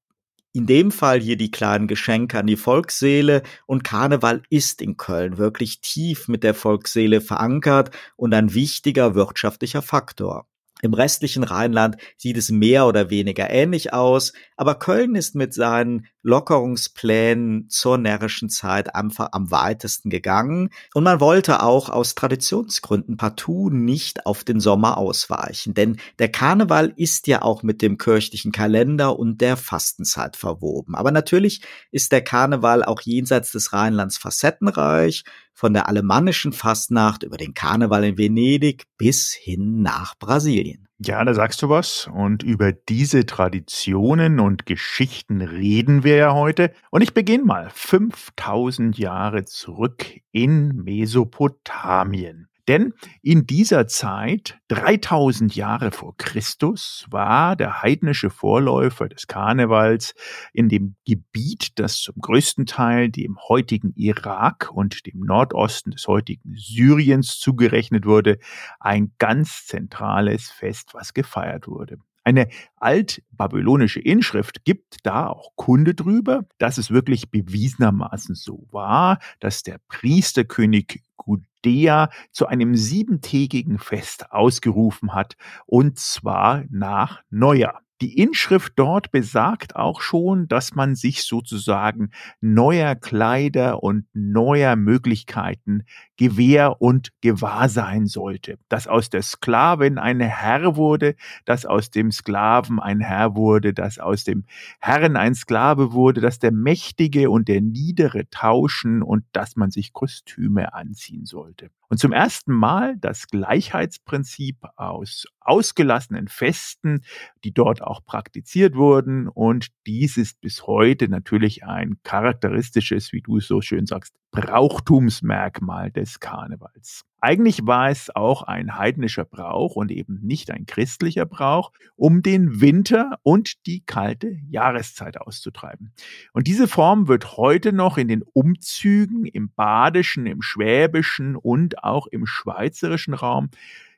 in 0.52 0.66
dem 0.66 0.90
Fall 0.90 1.20
hier 1.20 1.36
die 1.36 1.50
kleinen 1.50 1.86
Geschenke 1.86 2.38
an 2.38 2.46
die 2.46 2.56
Volksseele 2.56 3.42
und 3.66 3.84
Karneval 3.84 4.42
ist 4.50 4.82
in 4.82 4.96
Köln 4.96 5.38
wirklich 5.38 5.80
tief 5.80 6.28
mit 6.28 6.42
der 6.42 6.54
Volksseele 6.54 7.20
verankert 7.20 7.90
und 8.16 8.34
ein 8.34 8.52
wichtiger 8.54 9.14
wirtschaftlicher 9.14 9.82
Faktor. 9.82 10.46
Im 10.82 10.94
restlichen 10.94 11.44
Rheinland 11.44 11.96
sieht 12.16 12.36
es 12.36 12.50
mehr 12.50 12.86
oder 12.86 13.10
weniger 13.10 13.50
ähnlich 13.50 13.92
aus, 13.92 14.32
aber 14.56 14.76
Köln 14.76 15.14
ist 15.14 15.34
mit 15.34 15.52
seinen 15.52 16.06
Lockerungsplänen 16.22 17.68
zur 17.68 17.98
närrischen 17.98 18.50
Zeit 18.50 18.94
einfach 18.94 19.30
am 19.32 19.50
weitesten 19.50 20.10
gegangen 20.10 20.70
und 20.94 21.04
man 21.04 21.20
wollte 21.20 21.62
auch 21.62 21.88
aus 21.88 22.14
Traditionsgründen 22.14 23.16
partout 23.16 23.70
nicht 23.70 24.26
auf 24.26 24.44
den 24.44 24.60
Sommer 24.60 24.98
ausweichen, 24.98 25.74
denn 25.74 25.96
der 26.18 26.30
Karneval 26.30 26.92
ist 26.96 27.26
ja 27.26 27.42
auch 27.42 27.62
mit 27.62 27.82
dem 27.82 27.98
kirchlichen 27.98 28.52
Kalender 28.52 29.18
und 29.18 29.40
der 29.40 29.56
Fastenzeit 29.56 30.36
verwoben. 30.36 30.94
Aber 30.94 31.10
natürlich 31.10 31.62
ist 31.90 32.12
der 32.12 32.22
Karneval 32.22 32.84
auch 32.84 33.00
jenseits 33.00 33.52
des 33.52 33.72
Rheinlands 33.72 34.18
facettenreich, 34.18 35.24
von 35.60 35.74
der 35.74 35.88
alemannischen 35.88 36.54
Fastnacht 36.54 37.22
über 37.22 37.36
den 37.36 37.52
Karneval 37.52 38.04
in 38.04 38.16
Venedig 38.16 38.84
bis 38.96 39.32
hin 39.32 39.82
nach 39.82 40.14
Brasilien. 40.18 40.89
Ja, 41.02 41.24
da 41.24 41.32
sagst 41.32 41.62
du 41.62 41.70
was. 41.70 42.10
Und 42.12 42.42
über 42.42 42.72
diese 42.72 43.24
Traditionen 43.24 44.38
und 44.38 44.66
Geschichten 44.66 45.40
reden 45.40 46.04
wir 46.04 46.16
ja 46.16 46.34
heute. 46.34 46.72
Und 46.90 47.00
ich 47.00 47.14
beginne 47.14 47.44
mal 47.44 47.70
5000 47.72 48.98
Jahre 48.98 49.46
zurück 49.46 50.04
in 50.30 50.68
Mesopotamien. 50.76 52.48
Denn 52.70 52.94
in 53.20 53.48
dieser 53.48 53.88
Zeit, 53.88 54.60
3000 54.68 55.56
Jahre 55.56 55.90
vor 55.90 56.16
Christus, 56.16 57.04
war 57.10 57.56
der 57.56 57.82
heidnische 57.82 58.30
Vorläufer 58.30 59.08
des 59.08 59.26
Karnevals 59.26 60.14
in 60.52 60.68
dem 60.68 60.94
Gebiet, 61.04 61.80
das 61.80 62.00
zum 62.00 62.14
größten 62.20 62.66
Teil 62.66 63.08
dem 63.08 63.38
heutigen 63.48 63.92
Irak 63.96 64.70
und 64.72 65.04
dem 65.06 65.18
Nordosten 65.18 65.90
des 65.90 66.06
heutigen 66.06 66.54
Syriens 66.54 67.40
zugerechnet 67.40 68.06
wurde, 68.06 68.38
ein 68.78 69.14
ganz 69.18 69.66
zentrales 69.66 70.48
Fest, 70.48 70.90
was 70.92 71.12
gefeiert 71.12 71.66
wurde. 71.66 71.98
Eine 72.24 72.48
altbabylonische 72.76 74.00
Inschrift 74.00 74.64
gibt 74.64 74.98
da 75.04 75.28
auch 75.28 75.52
Kunde 75.56 75.94
drüber, 75.94 76.44
dass 76.58 76.78
es 76.78 76.90
wirklich 76.90 77.30
bewiesenermaßen 77.30 78.34
so 78.34 78.66
war, 78.70 79.18
dass 79.40 79.62
der 79.62 79.78
Priesterkönig 79.88 81.02
Gudea 81.16 82.10
zu 82.30 82.46
einem 82.46 82.74
siebentägigen 82.74 83.78
Fest 83.78 84.32
ausgerufen 84.32 85.14
hat, 85.14 85.36
und 85.66 85.98
zwar 85.98 86.64
nach 86.70 87.22
Neujahr. 87.30 87.82
Die 88.00 88.16
Inschrift 88.16 88.72
dort 88.76 89.10
besagt 89.10 89.76
auch 89.76 90.00
schon, 90.00 90.48
dass 90.48 90.74
man 90.74 90.94
sich 90.94 91.24
sozusagen 91.24 92.12
neuer 92.40 92.94
Kleider 92.94 93.82
und 93.82 94.06
neuer 94.14 94.74
Möglichkeiten 94.76 95.84
gewähr 96.20 96.82
und 96.82 97.12
gewahr 97.22 97.70
sein 97.70 98.04
sollte. 98.04 98.58
Dass 98.68 98.86
aus 98.86 99.08
der 99.08 99.22
Sklavin 99.22 99.96
ein 99.96 100.20
Herr 100.20 100.76
wurde, 100.76 101.16
dass 101.46 101.64
aus 101.64 101.90
dem 101.90 102.12
Sklaven 102.12 102.78
ein 102.78 103.00
Herr 103.00 103.34
wurde, 103.36 103.72
dass 103.72 103.98
aus 103.98 104.24
dem 104.24 104.44
Herrn 104.80 105.16
ein 105.16 105.34
Sklave 105.34 105.94
wurde, 105.94 106.20
dass 106.20 106.38
der 106.38 106.52
Mächtige 106.52 107.30
und 107.30 107.48
der 107.48 107.62
Niedere 107.62 108.28
tauschen 108.28 109.02
und 109.02 109.24
dass 109.32 109.56
man 109.56 109.70
sich 109.70 109.94
Kostüme 109.94 110.74
anziehen 110.74 111.24
sollte. 111.24 111.70
Und 111.88 111.98
zum 111.98 112.12
ersten 112.12 112.52
Mal 112.52 112.98
das 112.98 113.28
Gleichheitsprinzip 113.28 114.58
aus 114.76 115.24
ausgelassenen 115.40 116.28
Festen, 116.28 117.00
die 117.44 117.52
dort 117.52 117.82
auch 117.82 118.04
praktiziert 118.04 118.76
wurden. 118.76 119.26
Und 119.26 119.68
dies 119.86 120.16
ist 120.16 120.40
bis 120.40 120.66
heute 120.66 121.08
natürlich 121.08 121.64
ein 121.64 121.96
charakteristisches, 122.04 123.12
wie 123.12 123.22
du 123.22 123.38
es 123.38 123.48
so 123.48 123.60
schön 123.60 123.86
sagst, 123.86 124.14
Brauchtumsmerkmal 124.30 125.90
des 125.90 126.09
Karnevals. 126.18 127.04
Eigentlich 127.20 127.66
war 127.66 127.90
es 127.90 128.14
auch 128.14 128.42
ein 128.42 128.78
heidnischer 128.78 129.24
Brauch 129.24 129.76
und 129.76 129.92
eben 129.92 130.18
nicht 130.22 130.50
ein 130.50 130.66
christlicher 130.66 131.26
Brauch, 131.26 131.70
um 131.96 132.22
den 132.22 132.60
Winter 132.60 133.18
und 133.22 133.66
die 133.66 133.84
kalte 133.84 134.38
Jahreszeit 134.48 135.20
auszutreiben. 135.20 135.92
Und 136.32 136.46
diese 136.46 136.66
Form 136.66 137.06
wird 137.06 137.36
heute 137.36 137.72
noch 137.72 137.98
in 137.98 138.08
den 138.08 138.22
Umzügen 138.22 139.26
im 139.26 139.52
badischen, 139.52 140.26
im 140.26 140.42
schwäbischen 140.42 141.36
und 141.36 141.84
auch 141.84 142.06
im 142.06 142.26
schweizerischen 142.26 143.14
Raum 143.14 143.50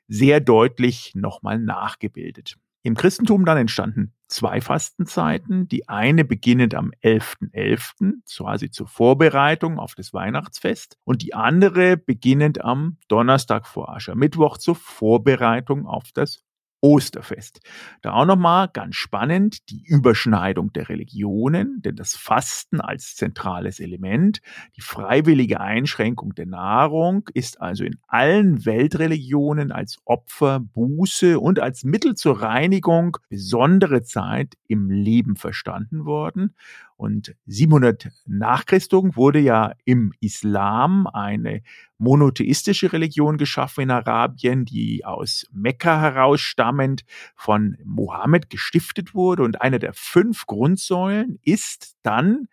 sehr 0.07 0.41
deutlich 0.41 1.13
nochmal 1.15 1.57
nachgebildet. 1.57 2.57
Im 2.83 2.95
Christentum 2.95 3.45
dann 3.45 3.57
entstanden 3.57 4.11
zwei 4.33 4.61
Fastenzeiten. 4.61 5.67
Die 5.67 5.87
eine 5.87 6.25
beginnend 6.25 6.75
am 6.75 6.91
11.11., 7.03 7.53
.11., 7.53 8.13
quasi 8.37 8.71
zur 8.71 8.87
Vorbereitung 8.87 9.79
auf 9.79 9.95
das 9.95 10.13
Weihnachtsfest. 10.13 10.97
Und 11.03 11.21
die 11.21 11.33
andere 11.33 11.97
beginnend 11.97 12.63
am 12.63 12.97
Donnerstag 13.07 13.67
vor 13.67 13.89
Aschermittwoch 13.89 14.57
zur 14.57 14.75
Vorbereitung 14.75 15.85
auf 15.85 16.11
das 16.13 16.43
Osterfest. 16.83 17.61
Da 18.01 18.11
auch 18.11 18.25
nochmal 18.25 18.67
ganz 18.67 18.95
spannend 18.95 19.69
die 19.69 19.81
Überschneidung 19.85 20.73
der 20.73 20.89
Religionen, 20.89 21.81
denn 21.81 21.95
das 21.95 22.13
Fasten 22.13 22.81
als 22.81 23.15
zentrales 23.15 23.79
Element, 23.79 24.41
die 24.75 24.81
freiwillige 24.81 25.61
Einschränkung 25.61 26.35
der 26.35 26.45
Nahrung 26.45 27.29
ist 27.33 27.61
also 27.61 27.85
in 27.85 27.95
allen 28.07 28.65
Weltreligionen 28.65 29.71
als 29.71 29.99
Opfer, 30.03 30.59
Buße 30.59 31.39
und 31.39 31.59
als 31.59 31.85
Mittel 31.85 32.15
zur 32.15 32.41
Reinigung 32.41 33.15
besondere 33.29 34.03
Zeit 34.03 34.55
im 34.67 34.89
Leben 34.91 35.37
verstanden 35.37 36.03
worden. 36.03 36.53
Und 36.95 37.35
700 37.45 38.09
nach 38.25 38.65
Christus 38.65 39.15
wurde 39.15 39.39
ja 39.39 39.73
im 39.85 40.13
Islam 40.19 41.07
eine 41.07 41.61
monotheistische 41.97 42.93
Religion 42.93 43.37
geschaffen 43.37 43.81
in 43.81 43.91
Arabien, 43.91 44.65
die 44.65 45.05
aus 45.05 45.47
Mekka 45.51 45.99
herausstammend 45.99 47.03
von 47.35 47.77
Mohammed 47.83 48.49
gestiftet 48.49 49.13
wurde. 49.13 49.43
Und 49.43 49.61
eine 49.61 49.79
der 49.79 49.93
fünf 49.93 50.45
Grundsäulen 50.45 51.39
ist 51.43 51.95
dann 52.03 52.47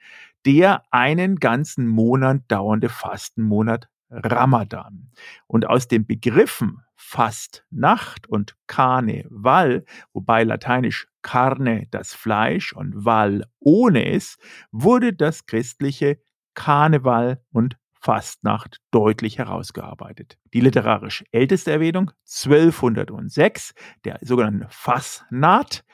der 0.47 0.83
einen 0.91 1.37
ganzen 1.37 1.87
Monat 1.87 2.43
dauernde 2.49 2.89
Fastenmonat 2.89 3.89
Ramadan. 4.11 5.11
Und 5.47 5.67
aus 5.67 5.89
den 5.89 6.07
Begriffen 6.07 6.83
Fast 6.97 7.65
Nacht 7.71 8.29
und 8.29 8.57
Karneval, 8.67 9.85
wobei 10.13 10.45
lateinisch 10.45 11.09
Carne 11.23 11.87
das 11.91 12.15
Fleisch 12.15 12.73
und 12.73 13.05
Val 13.05 13.47
ohne 13.59 14.13
es, 14.13 14.39
wurde 14.71 15.13
das 15.13 15.47
christliche 15.47 16.19
Karneval 16.55 17.43
und 17.53 17.77
Fastnacht 18.01 18.79
deutlich 18.91 19.39
herausgearbeitet. 19.39 20.39
Die 20.55 20.61
literarisch 20.61 21.25
älteste 21.33 21.71
Erwähnung, 21.71 22.11
1206, 22.25 23.75
der 24.05 24.19
sogenannten 24.23 24.67
Fasnacht, 24.71 25.85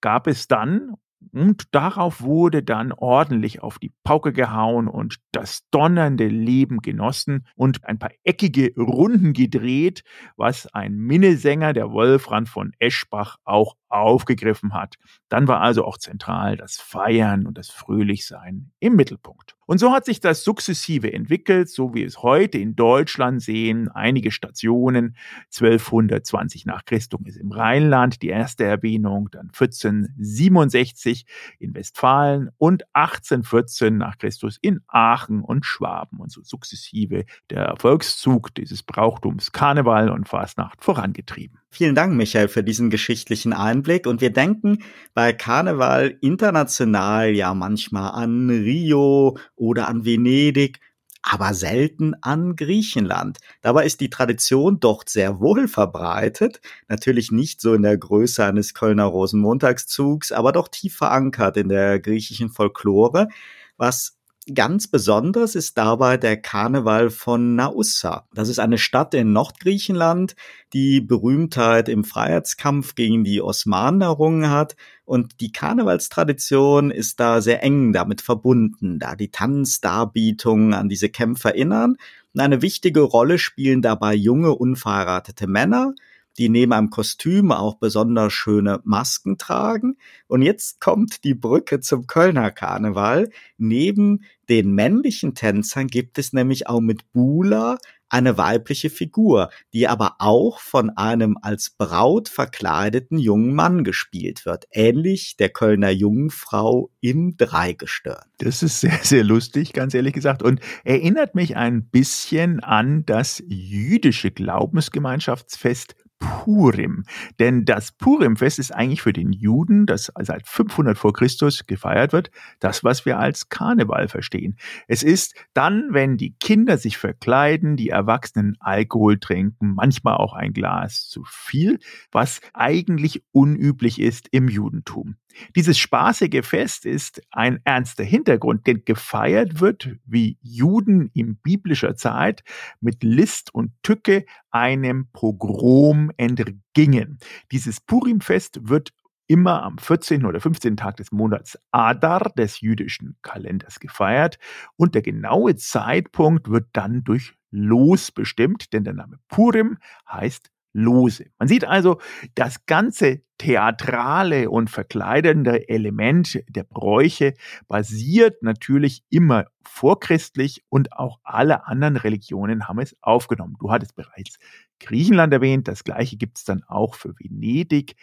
gab 0.00 0.26
es 0.26 0.48
dann 0.48 0.96
und 1.32 1.74
darauf 1.74 2.22
wurde 2.22 2.62
dann 2.62 2.92
ordentlich 2.92 3.62
auf 3.62 3.78
die 3.78 3.92
Pauke 4.04 4.32
gehauen 4.32 4.88
und 4.88 5.16
das 5.32 5.62
donnernde 5.70 6.28
Leben 6.28 6.78
genossen 6.78 7.46
und 7.56 7.84
ein 7.84 7.98
paar 7.98 8.10
eckige 8.24 8.72
Runden 8.76 9.32
gedreht, 9.32 10.02
was 10.36 10.66
ein 10.72 10.96
Minnesänger, 10.96 11.72
der 11.72 11.90
Wolfram 11.90 12.46
von 12.46 12.72
Eschbach, 12.78 13.36
auch 13.44 13.76
aufgegriffen 13.88 14.74
hat. 14.74 14.96
Dann 15.28 15.48
war 15.48 15.60
also 15.60 15.84
auch 15.84 15.98
zentral 15.98 16.56
das 16.56 16.76
Feiern 16.76 17.46
und 17.46 17.58
das 17.58 17.70
Fröhlichsein 17.70 18.72
im 18.80 18.96
Mittelpunkt. 18.96 19.56
Und 19.66 19.78
so 19.78 19.92
hat 19.92 20.04
sich 20.04 20.20
das 20.20 20.44
sukzessive 20.44 21.12
entwickelt, 21.12 21.68
so 21.68 21.92
wie 21.92 22.04
es 22.04 22.22
heute 22.22 22.58
in 22.58 22.76
Deutschland 22.76 23.42
sehen. 23.42 23.88
Einige 23.88 24.30
Stationen, 24.30 25.16
1220 25.46 26.66
nach 26.66 26.84
Christus 26.84 27.20
ist 27.24 27.36
im 27.36 27.50
Rheinland 27.50 28.22
die 28.22 28.28
erste 28.28 28.64
Erwähnung, 28.64 29.28
dann 29.32 29.48
1467 29.48 31.26
in 31.58 31.74
Westfalen 31.74 32.50
und 32.58 32.84
1814 32.94 33.96
nach 33.96 34.18
Christus 34.18 34.56
in 34.60 34.80
Aachen 34.86 35.42
und 35.42 35.66
Schwaben. 35.66 36.20
Und 36.20 36.30
so 36.30 36.42
sukzessive 36.42 37.24
der 37.50 37.64
Erfolgszug 37.64 38.54
dieses 38.54 38.84
Brauchtums 38.84 39.50
Karneval 39.50 40.10
und 40.10 40.28
Fastnacht 40.28 40.84
vorangetrieben. 40.84 41.58
Vielen 41.70 41.94
Dank, 41.94 42.14
Michael, 42.14 42.48
für 42.48 42.62
diesen 42.62 42.90
geschichtlichen 42.90 43.52
Einblick. 43.52 44.06
Und 44.06 44.20
wir 44.20 44.32
denken 44.32 44.78
bei 45.14 45.32
Karneval 45.32 46.16
international 46.20 47.30
ja 47.30 47.54
manchmal 47.54 48.12
an 48.12 48.48
Rio 48.48 49.36
oder 49.56 49.88
an 49.88 50.04
Venedig, 50.04 50.80
aber 51.22 51.54
selten 51.54 52.14
an 52.22 52.54
Griechenland. 52.56 53.38
Dabei 53.60 53.84
ist 53.84 54.00
die 54.00 54.10
Tradition 54.10 54.78
dort 54.80 55.08
sehr 55.08 55.40
wohl 55.40 55.66
verbreitet, 55.66 56.60
natürlich 56.88 57.32
nicht 57.32 57.60
so 57.60 57.74
in 57.74 57.82
der 57.82 57.98
Größe 57.98 58.44
eines 58.44 58.74
Kölner 58.74 59.04
Rosenmontagszugs, 59.04 60.30
aber 60.30 60.52
doch 60.52 60.68
tief 60.68 60.96
verankert 60.96 61.56
in 61.56 61.68
der 61.68 61.98
griechischen 61.98 62.48
Folklore, 62.48 63.28
was 63.76 64.15
Ganz 64.54 64.86
besonders 64.86 65.56
ist 65.56 65.76
dabei 65.76 66.18
der 66.18 66.36
Karneval 66.36 67.10
von 67.10 67.56
Naussa. 67.56 68.28
Das 68.32 68.48
ist 68.48 68.60
eine 68.60 68.78
Stadt 68.78 69.12
in 69.12 69.32
Nordgriechenland, 69.32 70.36
die 70.72 71.00
Berühmtheit 71.00 71.88
im 71.88 72.04
Freiheitskampf 72.04 72.94
gegen 72.94 73.24
die 73.24 73.42
Osmanen 73.42 74.02
errungen 74.02 74.48
hat. 74.48 74.76
Und 75.04 75.40
die 75.40 75.50
Karnevalstradition 75.50 76.92
ist 76.92 77.18
da 77.18 77.40
sehr 77.40 77.64
eng 77.64 77.92
damit 77.92 78.20
verbunden, 78.20 79.00
da 79.00 79.16
die 79.16 79.32
Tanzdarbietungen 79.32 80.74
an 80.74 80.88
diese 80.88 81.08
Kämpfe 81.08 81.48
erinnern. 81.48 81.96
Und 82.32 82.40
eine 82.40 82.62
wichtige 82.62 83.00
Rolle 83.00 83.38
spielen 83.38 83.82
dabei 83.82 84.14
junge, 84.14 84.54
unverheiratete 84.54 85.48
Männer, 85.48 85.92
die 86.38 86.48
neben 86.48 86.72
einem 86.72 86.90
Kostüm 86.90 87.52
auch 87.52 87.76
besonders 87.76 88.32
schöne 88.32 88.80
Masken 88.84 89.38
tragen. 89.38 89.96
Und 90.26 90.42
jetzt 90.42 90.80
kommt 90.80 91.24
die 91.24 91.34
Brücke 91.34 91.80
zum 91.80 92.06
Kölner 92.06 92.50
Karneval. 92.50 93.30
Neben 93.58 94.24
den 94.48 94.72
männlichen 94.72 95.34
Tänzern 95.34 95.88
gibt 95.88 96.18
es 96.18 96.32
nämlich 96.32 96.68
auch 96.68 96.80
mit 96.80 97.12
Bula 97.12 97.78
eine 98.08 98.38
weibliche 98.38 98.90
Figur, 98.90 99.50
die 99.72 99.88
aber 99.88 100.16
auch 100.18 100.60
von 100.60 100.90
einem 100.90 101.36
als 101.42 101.70
Braut 101.70 102.28
verkleideten 102.28 103.18
jungen 103.18 103.54
Mann 103.54 103.84
gespielt 103.84 104.46
wird, 104.46 104.66
ähnlich 104.70 105.36
der 105.36 105.48
Kölner 105.48 105.90
Jungfrau 105.90 106.90
im 107.00 107.36
Dreigestirn. 107.36 108.24
Das 108.38 108.62
ist 108.62 108.80
sehr, 108.80 108.98
sehr 109.02 109.24
lustig, 109.24 109.72
ganz 109.72 109.94
ehrlich 109.94 110.12
gesagt, 110.12 110.42
und 110.42 110.60
erinnert 110.84 111.34
mich 111.34 111.56
ein 111.56 111.88
bisschen 111.88 112.60
an 112.60 113.04
das 113.06 113.42
jüdische 113.48 114.30
Glaubensgemeinschaftsfest 114.30 115.96
Purim. 116.18 117.04
Denn 117.38 117.64
das 117.64 117.92
Purimfest 117.92 118.58
ist 118.58 118.72
eigentlich 118.72 119.02
für 119.02 119.12
den 119.12 119.32
Juden, 119.32 119.86
das 119.86 120.12
seit 120.20 120.46
500 120.46 120.96
vor 120.96 121.12
Christus 121.12 121.66
gefeiert 121.66 122.12
wird, 122.12 122.30
das, 122.60 122.84
was 122.84 123.04
wir 123.04 123.18
als 123.18 123.48
Karneval 123.48 124.08
verstehen. 124.08 124.56
Es 124.88 125.02
ist 125.02 125.34
dann, 125.54 125.88
wenn 125.90 126.16
die 126.16 126.36
Kinder 126.38 126.78
sich 126.78 126.98
verkleiden, 126.98 127.76
die 127.76 127.90
Erwachsenen 127.90 128.56
Alkohol 128.60 129.18
trinken, 129.18 129.74
manchmal 129.74 130.16
auch 130.16 130.34
ein 130.34 130.52
Glas 130.52 131.08
zu 131.08 131.24
viel, 131.24 131.78
was 132.12 132.40
eigentlich 132.54 133.22
unüblich 133.32 134.00
ist 134.00 134.28
im 134.30 134.48
Judentum. 134.48 135.16
Dieses 135.54 135.78
spaßige 135.78 136.44
Fest 136.44 136.86
ist 136.86 137.20
ein 137.30 137.60
ernster 137.64 138.04
Hintergrund, 138.04 138.66
denn 138.66 138.84
gefeiert 138.84 139.60
wird, 139.60 139.96
wie 140.04 140.38
Juden 140.40 141.10
in 141.12 141.36
biblischer 141.36 141.94
Zeit 141.96 142.42
mit 142.80 143.02
List 143.02 143.52
und 143.54 143.72
Tücke 143.82 144.24
einem 144.56 145.08
Pogrom 145.12 146.10
entgingen. 146.16 147.18
Dieses 147.52 147.80
Purimfest 147.80 148.68
wird 148.68 148.92
immer 149.26 149.62
am 149.62 149.78
14. 149.78 150.24
oder 150.24 150.40
15. 150.40 150.76
Tag 150.76 150.96
des 150.96 151.12
Monats 151.12 151.58
Adar 151.72 152.30
des 152.36 152.60
jüdischen 152.60 153.16
Kalenders 153.22 153.80
gefeiert 153.80 154.38
und 154.76 154.94
der 154.94 155.02
genaue 155.02 155.56
Zeitpunkt 155.56 156.48
wird 156.48 156.68
dann 156.72 157.04
durch 157.04 157.34
Los 157.50 158.12
bestimmt, 158.12 158.72
denn 158.72 158.84
der 158.84 158.92
Name 158.94 159.18
Purim 159.28 159.78
heißt 160.10 160.50
Lose. 160.76 161.24
Man 161.38 161.48
sieht 161.48 161.64
also, 161.64 162.00
das 162.34 162.66
ganze 162.66 163.22
theatrale 163.38 164.50
und 164.50 164.68
verkleidende 164.68 165.68
Element 165.68 166.42
der 166.48 166.64
Bräuche 166.64 167.34
basiert 167.66 168.42
natürlich 168.42 169.02
immer 169.08 169.46
vorchristlich 169.62 170.64
und 170.68 170.92
auch 170.92 171.18
alle 171.22 171.66
anderen 171.66 171.96
Religionen 171.96 172.68
haben 172.68 172.80
es 172.80 172.94
aufgenommen. 173.00 173.56
Du 173.58 173.70
hattest 173.70 173.96
bereits 173.96 174.38
Griechenland 174.78 175.32
erwähnt, 175.32 175.66
das 175.66 175.82
gleiche 175.82 176.16
gibt 176.16 176.38
es 176.38 176.44
dann 176.44 176.62
auch 176.64 176.94
für 176.94 177.14
Venedig, 177.18 177.96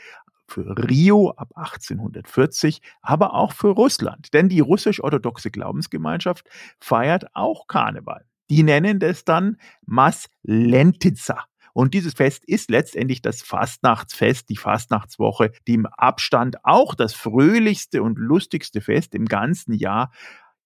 für 0.48 0.76
Rio 0.90 1.32
ab 1.32 1.52
1840, 1.56 2.82
aber 3.02 3.34
auch 3.36 3.54
für 3.54 3.70
Russland, 3.70 4.34
denn 4.34 4.50
die 4.50 4.60
russisch-orthodoxe 4.60 5.52
Glaubensgemeinschaft 5.52 6.48
feiert 6.80 7.36
auch 7.36 7.68
Karneval. 7.68 8.26
Die 8.50 8.64
nennen 8.64 9.00
das 9.00 9.26
dann 9.26 9.58
Maslentica. 9.86 11.46
Und 11.74 11.96
dieses 11.96 12.14
Fest 12.14 12.46
ist 12.46 12.70
letztendlich 12.70 13.22
das 13.22 13.42
Fastnachtsfest, 13.42 14.50
die 14.50 14.58
Fastnachtswoche, 14.58 15.52
die 15.68 15.74
im 15.74 15.88
Abstand 15.88 16.64
auch 16.64 16.94
das 16.94 17.14
fröhlichste 17.14 18.04
und 18.04 18.18
lustigste 18.18 18.80
Fest 18.80 19.16
im 19.16 19.26
ganzen 19.26 19.74
Jahr 19.74 20.12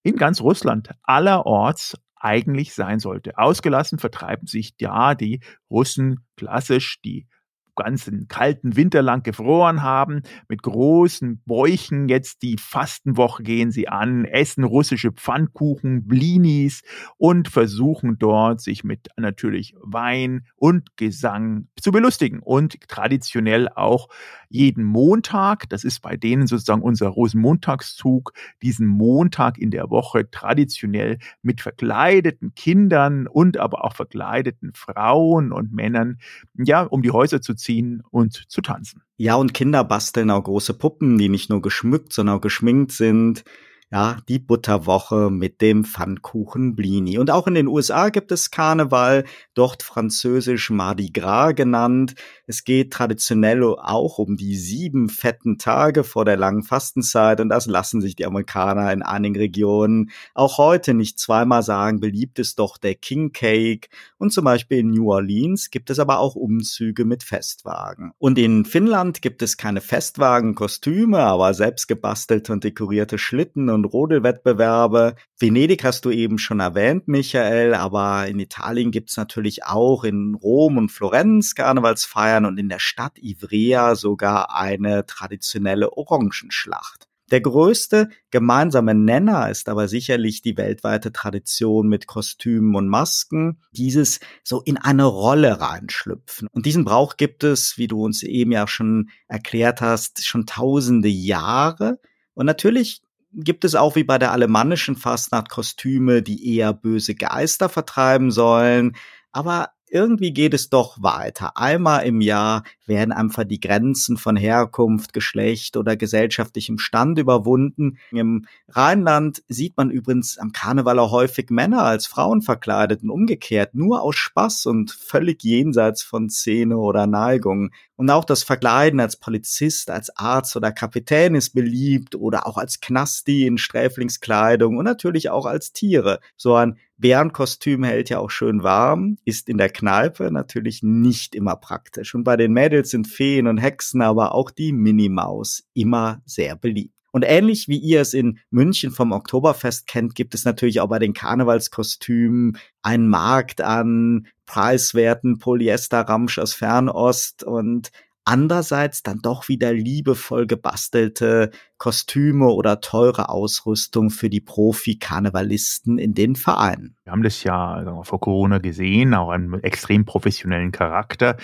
in 0.03 0.17
ganz 0.17 0.41
Russland 0.41 0.91
allerorts 1.03 1.97
eigentlich 2.15 2.73
sein 2.73 2.99
sollte. 2.99 3.37
Ausgelassen 3.37 3.99
vertreiben 3.99 4.47
sich 4.47 4.73
ja 4.79 5.15
die 5.15 5.41
Russen 5.69 6.25
klassisch 6.35 7.01
die 7.01 7.27
ganzen 7.77 8.27
kalten 8.27 8.75
Winter 8.75 9.01
lang 9.01 9.23
gefroren 9.23 9.81
haben, 9.81 10.23
mit 10.49 10.63
großen 10.63 11.41
Bäuchen 11.45 12.09
jetzt 12.09 12.41
die 12.41 12.57
Fastenwoche 12.59 13.43
gehen 13.43 13.71
sie 13.71 13.87
an, 13.87 14.25
essen 14.25 14.65
russische 14.65 15.13
Pfannkuchen, 15.13 16.07
Blinis 16.07 16.81
und 17.17 17.47
versuchen 17.47 18.17
dort 18.19 18.59
sich 18.59 18.83
mit 18.83 19.07
natürlich 19.15 19.75
Wein 19.81 20.45
und 20.55 20.97
Gesang 20.97 21.67
zu 21.79 21.91
belustigen. 21.91 22.39
Und 22.39 22.77
traditionell 22.89 23.69
auch 23.69 24.09
jeden 24.49 24.83
Montag, 24.83 25.69
das 25.69 25.83
ist 25.83 26.01
bei 26.01 26.17
denen 26.17 26.47
sozusagen 26.47 26.81
unser 26.81 27.07
Rosenmontagszug, 27.07 28.33
diesen 28.61 28.87
Montag 28.87 29.57
in 29.57 29.71
der 29.71 29.89
Woche 29.89 30.29
traditionell 30.29 31.19
mit 31.41 31.61
verkleideten 31.61 32.53
Kindern 32.55 33.27
und 33.27 33.57
aber 33.57 33.85
auch 33.85 33.93
verkleideten 33.93 34.71
Frauen 34.73 35.51
und 35.51 35.71
Männern, 35.71 36.17
ja, 36.55 36.81
um 36.81 37.01
die 37.01 37.11
Häuser 37.11 37.41
zu 37.41 37.53
ziehen 37.53 37.66
und 38.11 38.45
zu 38.49 38.61
tanzen. 38.61 39.03
Ja, 39.17 39.35
und 39.35 39.53
Kinder 39.53 39.83
basteln 39.83 40.31
auch 40.31 40.43
große 40.43 40.73
Puppen, 40.73 41.17
die 41.17 41.29
nicht 41.29 41.49
nur 41.49 41.61
geschmückt, 41.61 42.13
sondern 42.13 42.37
auch 42.37 42.41
geschminkt 42.41 42.91
sind 42.91 43.43
ja, 43.89 44.17
die 44.27 44.39
Butterwoche 44.39 45.29
mit 45.31 45.61
dem 45.61 45.85
Pfannkuchen 45.85 46.75
Blini. 46.75 47.17
Und 47.19 47.31
auch 47.31 47.47
in 47.47 47.53
den 47.53 47.67
USA 47.67 48.09
gibt 48.09 48.33
es 48.33 48.51
Karneval, 48.51 49.23
dort 49.53 49.81
französisch 49.81 50.69
Mardi 50.69 51.09
Gras 51.09 51.55
genannt. 51.55 52.15
Es 52.47 52.65
geht 52.65 52.91
traditionell 52.91 53.63
auch 53.63 54.17
um 54.17 54.35
die 54.35 54.57
sieben 54.57 55.07
fetten 55.07 55.57
Tage 55.57 56.03
vor 56.03 56.25
der 56.25 56.35
langen 56.35 56.63
Fastenzeit 56.63 57.39
und 57.39 57.47
das 57.47 57.65
lassen 57.65 58.01
sich 58.01 58.17
die 58.17 58.25
Amerikaner 58.25 58.91
in 58.91 59.03
einigen 59.03 59.37
Regionen 59.37 60.11
auch 60.33 60.57
heute 60.57 60.93
nicht 60.93 61.17
zweimal 61.17 61.63
sagen. 61.63 62.01
Beliebt 62.01 62.39
ist 62.39 62.59
doch 62.59 62.77
der 62.77 62.95
King 62.95 63.31
Cake 63.31 63.87
und 64.17 64.33
zum 64.33 64.43
Beispiel 64.43 64.79
in 64.79 64.89
New 64.89 65.09
Orleans 65.09 65.69
gibt 65.69 65.89
es 65.89 65.99
aber 65.99 66.19
auch 66.19 66.35
Umzüge 66.35 67.05
mit 67.05 67.23
Festwagen. 67.23 68.11
Und 68.17 68.37
in 68.37 68.65
Finnland 68.65 69.21
gibt 69.21 69.41
es 69.41 69.55
keine 69.55 69.79
Festwagenkostüme, 69.79 71.19
aber 71.19 71.53
selbst 71.53 71.87
gebastelte 71.87 72.51
und 72.51 72.65
dekorierte 72.65 73.17
Schlitten 73.17 73.76
und 73.77 73.85
Rodelwettbewerbe. 73.85 75.15
Venedig 75.39 75.83
hast 75.83 76.03
du 76.03 76.11
eben 76.11 76.37
schon 76.37 76.59
erwähnt, 76.59 77.07
Michael, 77.07 77.73
aber 77.73 78.27
in 78.27 78.39
Italien 78.39 78.91
gibt's 78.91 79.15
natürlich 79.15 79.63
auch 79.63 80.03
in 80.03 80.35
Rom 80.35 80.77
und 80.77 80.91
Florenz 80.91 81.55
Karnevalsfeiern 81.55 82.45
und 82.45 82.57
in 82.57 82.69
der 82.69 82.79
Stadt 82.79 83.17
Ivrea 83.19 83.95
sogar 83.95 84.55
eine 84.55 85.05
traditionelle 85.05 85.93
Orangenschlacht. 85.93 87.07
Der 87.29 87.41
größte 87.41 88.07
gemeinsame 88.31 88.95
Nenner 88.95 89.49
ist 89.49 89.67
aber 89.67 89.89
sicherlich 89.89 90.41
die 90.41 90.55
weltweite 90.55 91.11
Tradition 91.11 91.89
mit 91.89 92.07
Kostümen 92.07 92.75
und 92.75 92.87
Masken, 92.87 93.61
dieses 93.71 94.21
so 94.43 94.61
in 94.61 94.77
eine 94.77 95.03
Rolle 95.03 95.59
reinschlüpfen. 95.59 96.47
Und 96.51 96.65
diesen 96.65 96.85
Brauch 96.85 97.17
gibt 97.17 97.43
es, 97.43 97.77
wie 97.77 97.87
du 97.87 98.01
uns 98.01 98.23
eben 98.23 98.53
ja 98.53 98.65
schon 98.65 99.09
erklärt 99.27 99.81
hast, 99.81 100.25
schon 100.25 100.45
tausende 100.45 101.09
Jahre. 101.09 101.99
Und 102.33 102.45
natürlich 102.45 103.01
gibt 103.33 103.65
es 103.65 103.75
auch 103.75 103.95
wie 103.95 104.03
bei 104.03 104.17
der 104.17 104.31
alemannischen 104.31 104.95
Fastnacht 104.95 105.49
Kostüme, 105.49 106.21
die 106.21 106.55
eher 106.55 106.73
böse 106.73 107.15
Geister 107.15 107.69
vertreiben 107.69 108.31
sollen. 108.31 108.95
Aber 109.31 109.69
irgendwie 109.89 110.33
geht 110.33 110.53
es 110.53 110.69
doch 110.69 111.01
weiter. 111.01 111.55
Einmal 111.55 112.05
im 112.05 112.21
Jahr 112.21 112.63
werden 112.85 113.11
einfach 113.11 113.45
die 113.45 113.59
Grenzen 113.59 114.17
von 114.17 114.35
Herkunft, 114.35 115.13
Geschlecht 115.13 115.77
oder 115.77 115.95
gesellschaftlichem 115.95 116.77
Stand 116.77 117.19
überwunden. 117.19 117.97
Im 118.11 118.45
Rheinland 118.67 119.43
sieht 119.47 119.77
man 119.77 119.89
übrigens 119.89 120.37
am 120.37 120.51
Karneval 120.51 120.99
auch 120.99 121.11
häufig 121.11 121.49
Männer 121.49 121.83
als 121.83 122.05
Frauen 122.05 122.41
verkleidet 122.41 123.03
und 123.03 123.09
umgekehrt, 123.09 123.75
nur 123.75 124.01
aus 124.01 124.15
Spaß 124.15 124.65
und 124.65 124.91
völlig 124.91 125.43
jenseits 125.43 126.03
von 126.03 126.29
Szene 126.29 126.77
oder 126.77 127.07
Neigung. 127.07 127.71
Und 127.97 128.11
auch 128.11 128.25
das 128.25 128.43
Verkleiden 128.43 128.99
als 128.99 129.17
Polizist, 129.17 129.89
als 129.89 130.15
Arzt 130.15 130.55
oder 130.55 130.71
Kapitän 130.71 131.33
ist 131.33 131.55
beliebt 131.55 132.13
oder 132.15 132.45
auch 132.45 132.57
als 132.57 132.79
Knasti 132.79 133.47
in 133.47 133.57
Sträflingskleidung 133.57 134.77
und 134.77 134.85
natürlich 134.85 135.31
auch 135.31 135.47
als 135.47 135.73
Tiere. 135.73 136.19
So 136.37 136.53
ein 136.53 136.77
Bärenkostüm 136.97 137.83
hält 137.83 138.09
ja 138.09 138.19
auch 138.19 138.29
schön 138.29 138.61
warm, 138.61 139.17
ist 139.25 139.49
in 139.49 139.57
der 139.57 139.69
Kneipe 139.69 140.31
natürlich 140.31 140.83
nicht 140.83 141.33
immer 141.33 141.55
praktisch. 141.55 142.13
Und 142.13 142.23
bei 142.23 142.37
den 142.37 142.53
Mädels 142.53 142.91
sind 142.91 143.07
Feen 143.07 143.47
und 143.47 143.57
Hexen, 143.57 144.03
aber 144.03 144.35
auch 144.35 144.51
die 144.51 144.73
Minimaus 144.73 145.63
immer 145.73 146.21
sehr 146.25 146.55
beliebt. 146.55 146.93
Und 147.11 147.23
ähnlich 147.23 147.67
wie 147.67 147.79
ihr 147.79 148.01
es 148.01 148.13
in 148.13 148.37
München 148.51 148.91
vom 148.91 149.11
Oktoberfest 149.11 149.87
kennt, 149.87 150.13
gibt 150.13 150.35
es 150.35 150.45
natürlich 150.45 150.81
auch 150.81 150.89
bei 150.89 150.99
den 150.99 151.13
Karnevalskostümen 151.13 152.59
einen 152.83 153.07
Markt 153.07 153.61
an 153.61 154.27
preiswerten 154.47 155.37
Polyesterramsch 155.37 156.39
aus 156.39 156.55
Fernost 156.55 157.43
und 157.43 157.91
andererseits 158.27 159.03
dann 159.03 159.19
doch 159.19 159.47
wieder 159.47 159.73
liebevoll 159.73 160.47
gebastelte 160.47 161.49
Kostüme 161.77 162.47
oder 162.47 162.81
teure 162.81 163.29
Ausrüstung 163.29 164.09
für 164.09 164.29
die 164.29 164.41
Profi-Karnevalisten 164.41 165.97
in 165.97 166.13
den 166.13 166.35
Vereinen. 166.35 166.95
Wir 167.03 167.11
haben 167.11 167.23
das 167.23 167.43
ja 167.43 168.01
vor 168.03 168.19
Corona 168.19 168.57
gesehen, 168.57 169.13
auch 169.13 169.29
einen 169.29 169.53
extrem 169.63 170.03
professionellen 170.03 170.71
Charakter. 170.71 171.37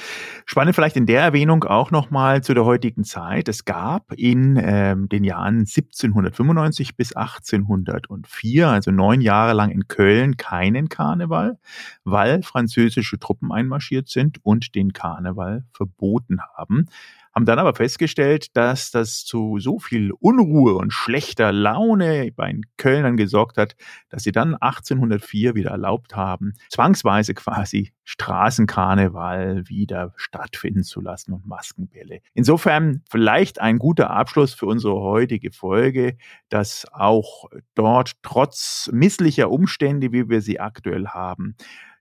Spannend 0.46 0.76
vielleicht 0.76 0.98
in 0.98 1.06
der 1.06 1.22
Erwähnung 1.22 1.64
auch 1.64 1.92
nochmal 1.92 2.44
zu 2.44 2.54
der 2.54 2.66
heutigen 2.66 3.04
Zeit. 3.04 3.48
Es 3.48 3.64
gab 3.64 4.12
in 4.14 4.60
ähm, 4.62 5.08
den 5.08 5.24
Jahren 5.24 5.60
1795 5.60 6.98
bis 6.98 7.14
1804, 7.14 8.68
also 8.68 8.92
neun 8.92 9.22
Jahre 9.22 9.54
lang 9.54 9.70
in 9.70 9.88
Köln, 9.88 10.36
keinen 10.36 10.90
Karneval, 10.90 11.60
weil 12.04 12.42
französische 12.42 13.20
Truppen 13.20 13.52
einmarschiert 13.52 14.10
sind 14.10 14.44
und 14.44 14.76
den 14.76 14.92
Karneval 14.92 15.64
verboten 15.72 16.40
haben 16.58 16.73
haben 17.34 17.46
dann 17.46 17.60
aber 17.60 17.74
festgestellt, 17.74 18.56
dass 18.56 18.92
das 18.92 19.26
zu 19.26 19.58
so 19.60 19.80
viel 19.80 20.12
Unruhe 20.20 20.76
und 20.76 20.94
schlechter 20.94 21.52
Laune 21.52 22.32
bei 22.36 22.52
den 22.52 22.62
Kölnern 22.78 23.18
gesorgt 23.18 23.58
hat, 23.58 23.76
dass 24.10 24.24
sie 24.24 24.32
dann 24.32 24.56
1804 24.56 25.56
wieder 25.56 25.72
erlaubt 25.72 26.16
haben, 26.16 26.54
zwangsweise 26.70 27.34
quasi 27.34 27.92
Straßenkarneval 28.04 29.68
wieder 29.68 30.14
stattfinden 30.16 30.84
zu 30.84 31.02
lassen 31.02 31.34
und 31.34 31.48
Maskenbälle. 31.48 32.20
Insofern 32.34 33.02
vielleicht 33.10 33.60
ein 33.60 33.80
guter 33.80 34.12
Abschluss 34.12 34.54
für 34.54 34.68
unsere 34.68 34.96
heutige 34.96 35.52
Folge, 35.52 36.18
dass 36.50 36.86
auch 36.92 37.46
dort 37.74 38.12
trotz 38.22 38.90
misslicher 38.94 39.50
Umstände, 39.50 40.12
wie 40.12 40.30
wir 40.30 40.42
sie 40.42 40.60
aktuell 40.60 41.08
haben, 41.08 41.56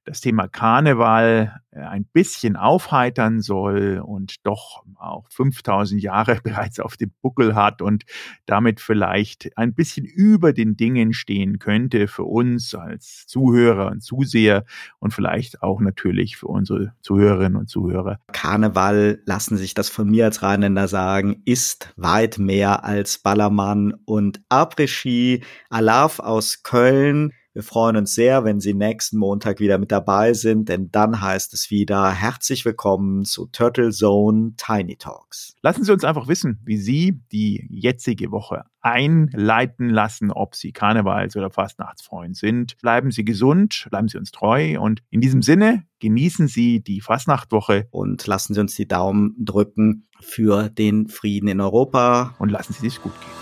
das 0.04 0.20
Thema 0.20 0.48
Karneval 0.48 1.60
äh, 1.70 1.80
ein 1.80 2.04
bisschen 2.04 2.56
aufheitern 2.56 3.40
soll 3.40 4.02
und 4.04 4.46
doch 4.46 4.84
auch 4.96 5.26
5000 5.30 6.02
Jahre 6.02 6.40
bereits 6.44 6.80
auf 6.80 6.96
dem 6.96 7.12
Buckel 7.22 7.54
hat 7.54 7.82
und 7.82 8.04
damit 8.46 8.80
vielleicht 8.80 9.56
ein 9.56 9.74
bisschen 9.74 10.04
über 10.04 10.52
den 10.52 10.76
Dingen 10.76 11.12
stehen 11.12 11.58
könnte 11.58 12.08
für 12.08 12.24
uns 12.24 12.74
als 12.74 13.26
Zuhörer 13.26 13.90
und 13.90 14.02
Zuseher 14.02 14.64
und 14.98 15.14
vielleicht 15.14 15.62
auch 15.62 15.80
natürlich 15.80 16.36
für 16.36 16.48
unsere 16.48 16.94
Zuhörerinnen 17.02 17.56
und 17.56 17.68
Zuhörer. 17.68 18.18
Karneval, 18.32 19.20
lassen 19.24 19.56
sich 19.56 19.74
das 19.74 19.88
von 19.88 20.10
mir 20.10 20.26
als 20.26 20.42
Rheinländer 20.42 20.88
sagen, 20.88 21.42
ist 21.44 21.92
weit 21.96 22.38
mehr 22.38 22.84
als 22.84 23.18
Ballermann 23.18 23.94
und 24.04 24.42
Après-Ski. 24.48 25.42
Alaf 25.70 26.18
aus 26.18 26.62
Köln 26.62 27.32
wir 27.54 27.62
freuen 27.62 27.96
uns 27.96 28.14
sehr, 28.14 28.44
wenn 28.44 28.60
Sie 28.60 28.72
nächsten 28.72 29.18
Montag 29.18 29.60
wieder 29.60 29.76
mit 29.76 29.92
dabei 29.92 30.32
sind, 30.32 30.70
denn 30.70 30.90
dann 30.90 31.20
heißt 31.20 31.52
es 31.52 31.70
wieder 31.70 32.10
herzlich 32.10 32.64
willkommen 32.64 33.24
zu 33.24 33.46
Turtle 33.46 33.90
Zone 33.90 34.54
Tiny 34.56 34.96
Talks. 34.96 35.54
Lassen 35.60 35.84
Sie 35.84 35.92
uns 35.92 36.04
einfach 36.04 36.28
wissen, 36.28 36.60
wie 36.64 36.78
Sie 36.78 37.20
die 37.30 37.66
jetzige 37.68 38.30
Woche 38.30 38.64
einleiten 38.80 39.90
lassen, 39.90 40.30
ob 40.30 40.56
Sie 40.56 40.72
Karnevals- 40.72 41.36
oder 41.36 41.50
Fastnachtsfreund 41.50 42.36
sind. 42.36 42.78
Bleiben 42.78 43.10
Sie 43.10 43.24
gesund, 43.24 43.86
bleiben 43.90 44.08
Sie 44.08 44.16
uns 44.16 44.32
treu 44.32 44.80
und 44.80 45.02
in 45.10 45.20
diesem 45.20 45.42
Sinne 45.42 45.84
genießen 46.00 46.48
Sie 46.48 46.80
die 46.80 47.02
Fastnachtwoche 47.02 47.86
und 47.90 48.26
lassen 48.26 48.54
Sie 48.54 48.60
uns 48.60 48.74
die 48.76 48.88
Daumen 48.88 49.36
drücken 49.38 50.06
für 50.20 50.70
den 50.70 51.08
Frieden 51.08 51.48
in 51.48 51.60
Europa 51.60 52.34
und 52.38 52.48
lassen 52.48 52.72
Sie 52.72 52.86
es 52.86 53.00
gut 53.02 53.12
gehen. 53.20 53.41